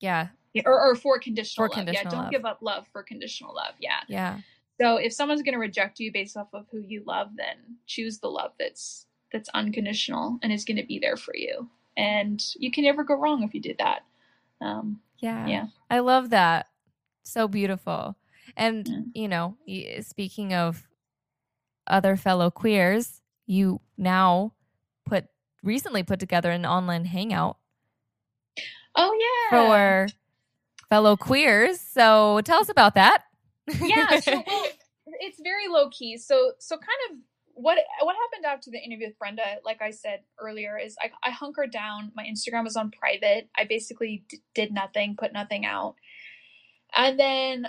[0.00, 0.28] Yeah.
[0.54, 1.76] Yeah, or, or for conditional For love.
[1.84, 2.30] conditional yeah, don't love.
[2.32, 3.74] give up love for conditional love.
[3.78, 4.00] Yeah.
[4.08, 4.38] Yeah.
[4.80, 8.18] So if someone's going to reject you based off of who you love, then choose
[8.18, 11.68] the love that's that's unconditional and is going to be there for you.
[11.98, 14.00] And you can never go wrong if you did that.
[14.62, 15.46] Um, Yeah.
[15.46, 15.66] yeah.
[15.90, 16.66] I love that.
[17.22, 18.16] So beautiful.
[18.56, 19.22] And, Yeah.
[19.22, 19.56] you know,
[20.00, 20.88] speaking of
[21.86, 23.19] other fellow queers,
[23.50, 24.52] you now
[25.04, 25.24] put
[25.62, 27.56] recently put together an online hangout
[28.96, 29.12] Oh
[29.50, 30.06] yeah.
[30.06, 30.08] for
[30.88, 31.80] fellow queers.
[31.80, 33.24] So tell us about that.
[33.80, 34.20] yeah.
[34.20, 34.66] So well,
[35.20, 36.16] it's very low key.
[36.18, 37.16] So so kind of
[37.54, 41.30] what what happened after the interview with Brenda, like I said earlier, is I, I
[41.30, 42.12] hunkered down.
[42.14, 43.48] My Instagram was on private.
[43.56, 45.96] I basically d- did nothing, put nothing out,
[46.96, 47.66] and then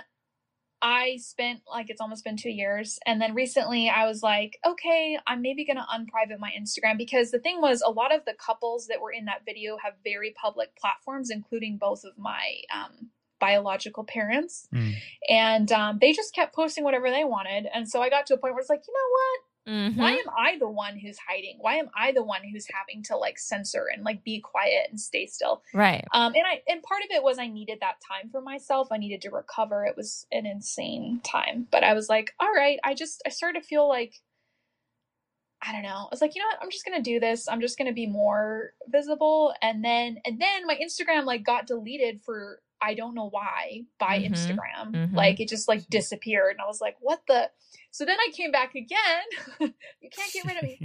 [0.82, 5.16] I spent like it's almost been two years, and then recently I was like, okay,
[5.26, 8.88] I'm maybe gonna unprivate my Instagram because the thing was, a lot of the couples
[8.88, 14.04] that were in that video have very public platforms, including both of my um, biological
[14.04, 14.94] parents, Mm.
[15.28, 18.36] and um, they just kept posting whatever they wanted, and so I got to a
[18.38, 19.40] point where it's like, you know what?
[19.66, 19.96] Mhm.
[19.96, 21.56] why am I the one who's hiding?
[21.60, 25.00] Why am I the one who's having to like censor and like be quiet and
[25.00, 25.62] stay still?
[25.72, 26.04] Right.
[26.12, 28.88] Um, and I and part of it was I needed that time for myself.
[28.90, 29.84] I needed to recover.
[29.84, 32.80] It was an insane time, but I was like, all right.
[32.82, 34.14] I just I started to feel like
[35.64, 36.06] I don't know.
[36.06, 36.58] I was like, you know what?
[36.60, 37.48] I'm just gonna do this.
[37.48, 39.54] I'm just gonna be more visible.
[39.62, 44.18] And then and then my Instagram like got deleted for I don't know why by
[44.18, 44.30] Mhm.
[44.32, 44.90] Instagram.
[44.92, 45.14] Mhm.
[45.14, 47.50] Like it just like disappeared, and I was like, what the?
[47.92, 49.22] So then I came back again.
[50.00, 50.80] you can't get rid of me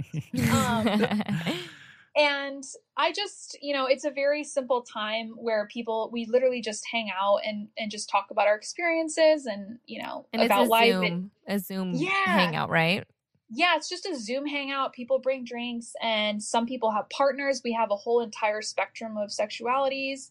[0.50, 0.86] Um,
[2.16, 2.64] and
[2.96, 7.10] i just you know it's a very simple time where people we literally just hang
[7.16, 10.94] out and and just talk about our experiences and you know and about a life
[10.94, 12.10] Zoom, a Zoom Yeah.
[12.24, 13.04] hangout, right?
[13.50, 17.72] yeah it's just a zoom hangout people bring drinks and some people have partners we
[17.72, 20.30] have a whole entire spectrum of sexualities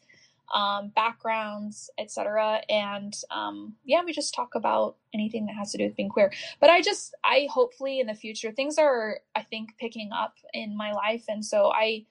[0.54, 5.86] um, backgrounds etc and um, yeah we just talk about anything that has to do
[5.86, 6.32] with being queer.
[6.60, 10.76] But i just i hopefully in the future things are i think picking up in
[10.78, 11.26] my life.
[11.28, 12.06] And so i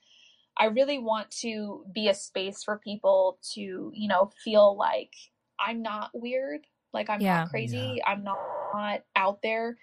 [0.59, 5.15] i really want to be a space for people to you know feel like
[5.61, 6.61] i'm not weird
[6.93, 7.41] like i'm Yeah.
[7.41, 8.39] not crazy i'm not,
[8.73, 9.77] not out there.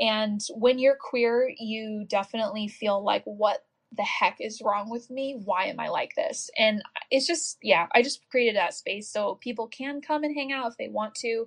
[0.00, 3.64] And when you're queer you definitely feel like what
[3.96, 7.86] the heck is wrong with me why am i like this and it's just yeah
[7.94, 11.14] i just created that space so people can come and hang out if they want
[11.14, 11.46] to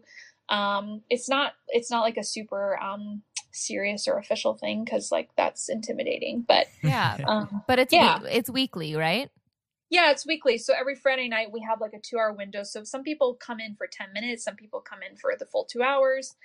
[0.49, 3.21] Um, it's not it's not like a super um,
[3.51, 6.43] serious or official thing because like that's intimidating.
[6.47, 7.17] But Yeah.
[7.27, 8.19] um, But it's Yeah.
[8.21, 9.29] wee- it's weekly, right?
[9.91, 10.57] yeah, it's weekly.
[10.57, 12.63] So every Friday night we have like a two hour window.
[12.63, 15.65] So some people come in for ten minutes, some people come in for the full
[15.65, 16.35] two hours.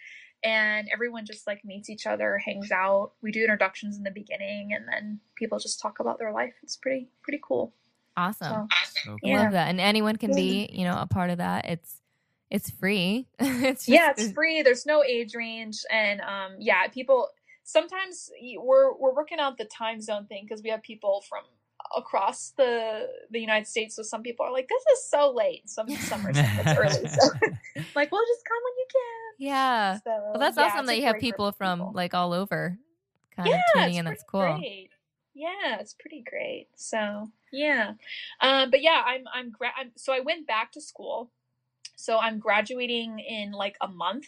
[0.44, 3.12] And everyone just like meets each other, hangs out.
[3.22, 6.52] We do introductions in the beginning, and then people just talk about their life.
[6.62, 7.72] It's pretty pretty cool.
[8.16, 8.68] Awesome.
[9.02, 9.42] So, So I Yeah.
[9.44, 9.68] love that.
[9.68, 11.64] And anyone can be, you know, a part of that.
[11.64, 12.00] It's
[12.50, 13.26] it's free.
[13.38, 17.28] it's just, yeah it's free there's no age range and um yeah people
[17.64, 21.42] sometimes we're we're working out the time zone thing because we have people from
[21.96, 25.88] across the the united states so some people are like this is so late some
[25.88, 27.28] some are saying it's early so
[27.94, 29.94] like we'll just come when you can Yeah.
[29.98, 31.92] so Well, that's yeah, awesome that you have people from people.
[31.94, 32.78] like all over
[33.36, 34.04] kind yeah of tuning it's in.
[34.06, 34.58] That's pretty cool.
[34.58, 34.90] great.
[35.34, 37.92] yeah it's pretty great so yeah
[38.40, 41.30] um but yeah i'm i'm, gra- I'm so i went back to school
[41.96, 44.26] so i'm graduating in like a month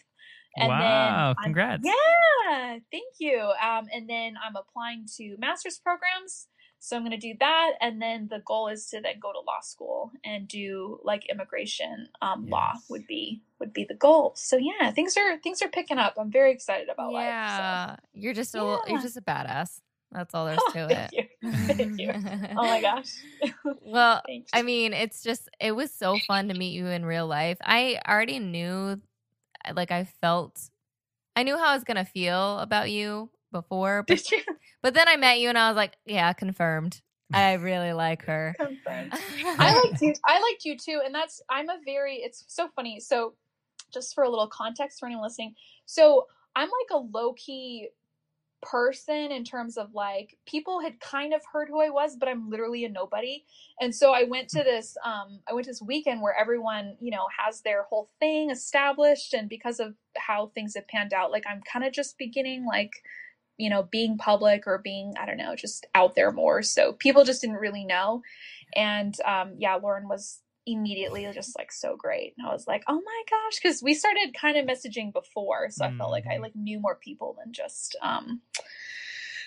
[0.58, 1.26] and then wow!
[1.36, 1.82] I'm- Congrats.
[1.84, 3.38] Yeah, thank you.
[3.62, 6.46] Um, and then I'm applying to master's programs.
[6.78, 7.72] So I'm going to do that.
[7.80, 12.08] And then the goal is to then go to law school and do like immigration
[12.22, 14.34] um, law would be would be the goal.
[14.36, 16.14] So yeah, things are things are picking up.
[16.18, 17.24] I'm very excited about life.
[17.24, 17.96] Yeah.
[18.12, 19.80] You're just a little, you're just a badass.
[20.12, 20.72] That's all there's So.
[20.88, 21.28] to thank it.
[21.42, 21.52] you.
[21.74, 22.12] Thank you.
[22.56, 23.12] Oh my gosh.
[23.82, 24.22] well.
[24.52, 27.58] I mean, it's just it was so fun to meet you in real life.
[27.62, 29.00] I already knew
[29.74, 30.70] like I felt
[31.34, 34.42] I knew how I was going to feel about you before, but Did you
[34.82, 37.00] but then I met you and I was like, yeah, confirmed.
[37.32, 38.54] I really like her.
[38.60, 39.10] confirm?
[39.12, 40.14] I liked you.
[40.24, 42.16] I liked you too, and that's I'm a very.
[42.16, 43.00] It's so funny.
[43.00, 43.34] So,
[43.92, 45.54] just for a little context for anyone listening,
[45.86, 47.88] so I'm like a low key
[48.62, 52.48] person in terms of like people had kind of heard who I was, but I'm
[52.48, 53.44] literally a nobody.
[53.80, 54.96] And so I went to this.
[55.04, 59.34] Um, I went to this weekend where everyone you know has their whole thing established,
[59.34, 62.92] and because of how things have panned out, like I'm kind of just beginning like
[63.58, 67.24] you know being public or being i don't know just out there more so people
[67.24, 68.22] just didn't really know
[68.74, 73.00] and um yeah lauren was immediately just like so great and i was like oh
[73.04, 76.40] my gosh because we started kind of messaging before so i felt like i Mhm.
[76.42, 78.40] like knew more people than just um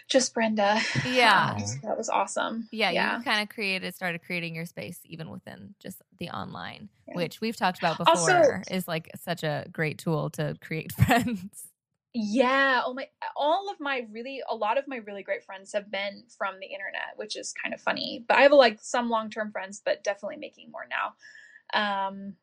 [0.07, 1.53] just brenda Yeah.
[1.59, 4.99] Um, so that was awesome Yeah, yeah you kind of created, started creating your space
[5.05, 7.15] even within just the online, Yeah.
[7.15, 11.67] which we've talked about Also- before is like such a great tool to create friends.
[12.13, 12.81] Yeah.
[12.85, 16.23] Oh my all of my really a lot of my really great friends have been
[16.37, 18.25] from the internet, which is kind of funny.
[18.27, 21.13] But I have like some long-term friends, but definitely making more now.
[21.73, 22.35] Um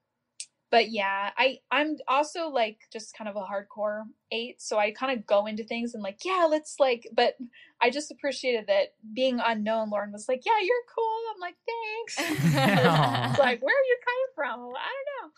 [0.77, 5.19] but yeah, I I'm also like just kind of a hardcore eight, so I kind
[5.19, 7.35] of go into things and like, yeah, let's like but
[7.81, 11.19] I just appreciated that being unknown, Lauren was like, Yeah, you're cool.
[11.33, 13.39] I'm like, thanks.
[13.39, 14.61] like, where are you coming from?
[14.77, 15.31] I don't know.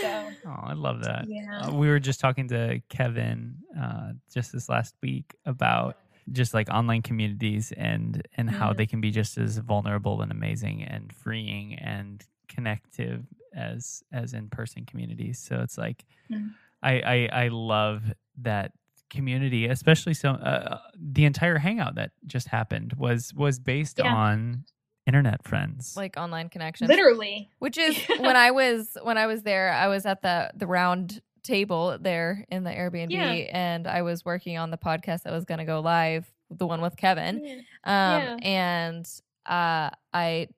[0.00, 1.26] So Oh, I love that.
[1.28, 1.66] yeah.
[1.66, 5.96] Uh, we were just talking to Kevin uh, just this last week about
[6.32, 8.76] just like online communities and and how Mhm.
[8.78, 13.24] they can be just as vulnerable and amazing and freeing and connective
[13.58, 15.38] as as in person communities.
[15.38, 16.52] So it's like Mhm.
[16.82, 18.02] I, I I love
[18.38, 18.72] that
[19.10, 24.14] community, especially so uh, the entire hangout that just happened was was based Yeah.
[24.14, 24.64] on
[25.06, 25.96] internet friends.
[25.96, 26.88] like online connections.
[26.88, 27.48] Literally.
[27.58, 31.20] Which is when I was when I was there, I was at the the round
[31.42, 33.32] table there in the Airbnb Yeah.
[33.32, 36.82] and I was working on the podcast that was going to go live, the one
[36.82, 37.42] with Kevin.
[37.42, 37.54] Yeah.
[37.84, 38.36] Um Yeah.
[38.42, 39.06] and
[39.46, 40.48] uh I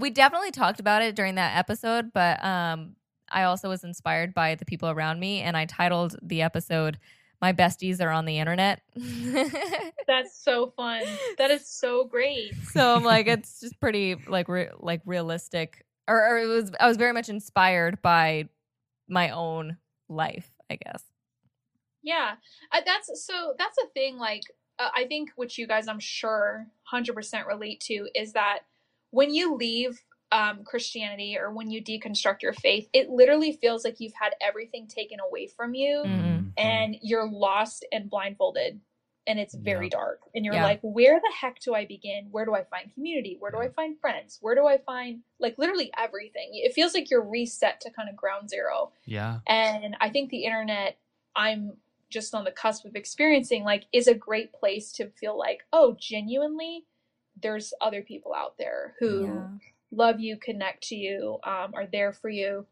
[0.00, 2.96] we definitely talked about it during that episode, but um
[3.30, 6.98] I also was inspired by the people around me and I titled the episode
[7.42, 8.80] My Besties Are on the Internet.
[10.06, 11.02] That's so fun.
[11.36, 12.54] That is so great.
[12.72, 16.88] so I'm like it's just pretty like re- like realistic or, or it was I
[16.88, 18.48] was very much inspired by
[19.08, 19.76] my own
[20.08, 21.02] life, I guess.
[22.02, 22.34] Yeah,
[22.72, 23.54] I, that's so.
[23.58, 24.18] That's a thing.
[24.18, 24.42] Like,
[24.78, 28.60] uh, I think which you guys, I'm sure, hundred percent relate to is that
[29.10, 33.98] when you leave um, Christianity or when you deconstruct your faith, it literally feels like
[33.98, 36.52] you've had everything taken away from you, Mhm.
[36.58, 38.78] and you're lost and blindfolded,
[39.26, 39.90] and it's very Yeah.
[39.98, 40.20] dark.
[40.34, 40.64] And you're Yeah.
[40.64, 42.30] like, where the heck do I begin?
[42.30, 43.36] Where do I find community?
[43.38, 44.36] Where do I find friends?
[44.42, 46.50] Where do I find like literally everything?
[46.52, 48.92] It feels like you're reset to kind of ground zero.
[49.06, 49.40] yeah.
[49.46, 50.98] And I think the internet,
[51.36, 51.78] I'm
[52.10, 55.94] just on the cusp of experiencing, like, is a great place to feel like, oh,
[55.98, 56.84] genuinely,
[57.42, 59.48] there's other people out there who Yeah.
[59.90, 62.66] love you, connect to you, um, are there for you.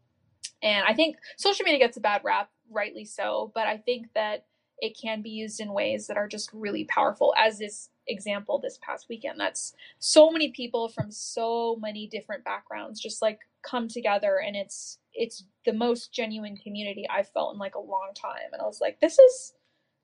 [0.62, 4.46] And I think social media gets a bad rap, rightly so, but I think that
[4.78, 8.78] it can be used in ways that are just really powerful, as this example this
[8.82, 9.40] past weekend.
[9.40, 14.98] That's so many people from so many different backgrounds just like come together and it's
[15.12, 18.52] it's the most genuine community I've felt in like a long time.
[18.52, 19.54] And I was like, this is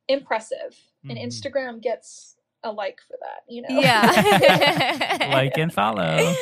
[0.09, 0.79] impressive.
[1.09, 1.27] And Mhm.
[1.27, 3.69] Instagram gets a like for that, you know?
[3.81, 5.29] Yeah.
[5.33, 6.35] like and follow.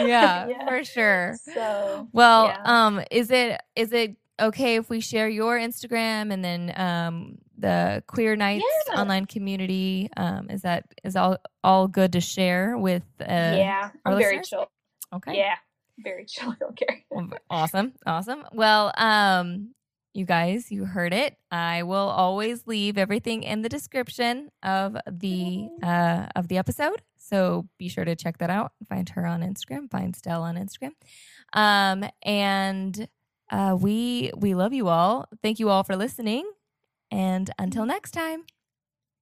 [0.00, 0.66] yeah, Yeah.
[0.66, 1.36] for sure.
[1.54, 2.62] So Well, Yeah.
[2.64, 8.02] um, is it is it okay if we share your Instagram and then um the
[8.06, 9.00] Queer Nights Yeah.
[9.00, 10.08] online community?
[10.16, 13.04] Um, is that is all all good to share with?
[13.20, 14.48] Uh, yeah, our I'm very listeners?
[14.48, 14.70] chill.
[15.14, 15.36] Okay.
[15.38, 15.54] Yeah,
[15.98, 16.50] very chill.
[16.50, 17.02] I don't care.
[17.48, 17.92] Awesome.
[18.04, 18.44] Awesome.
[18.52, 19.74] Well, um,
[20.16, 21.36] you guys, you heard it.
[21.50, 27.02] I will always leave everything in the description of the uh of the episode.
[27.16, 28.72] So be sure to check that out.
[28.88, 30.92] Find her on Instagram, find Stell on Instagram.
[31.52, 33.08] Um, and
[33.50, 35.28] uh we we love you all.
[35.42, 36.50] Thank you all for listening.
[37.10, 38.44] And until next time.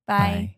[0.06, 0.16] Bye.
[0.16, 0.53] Bye.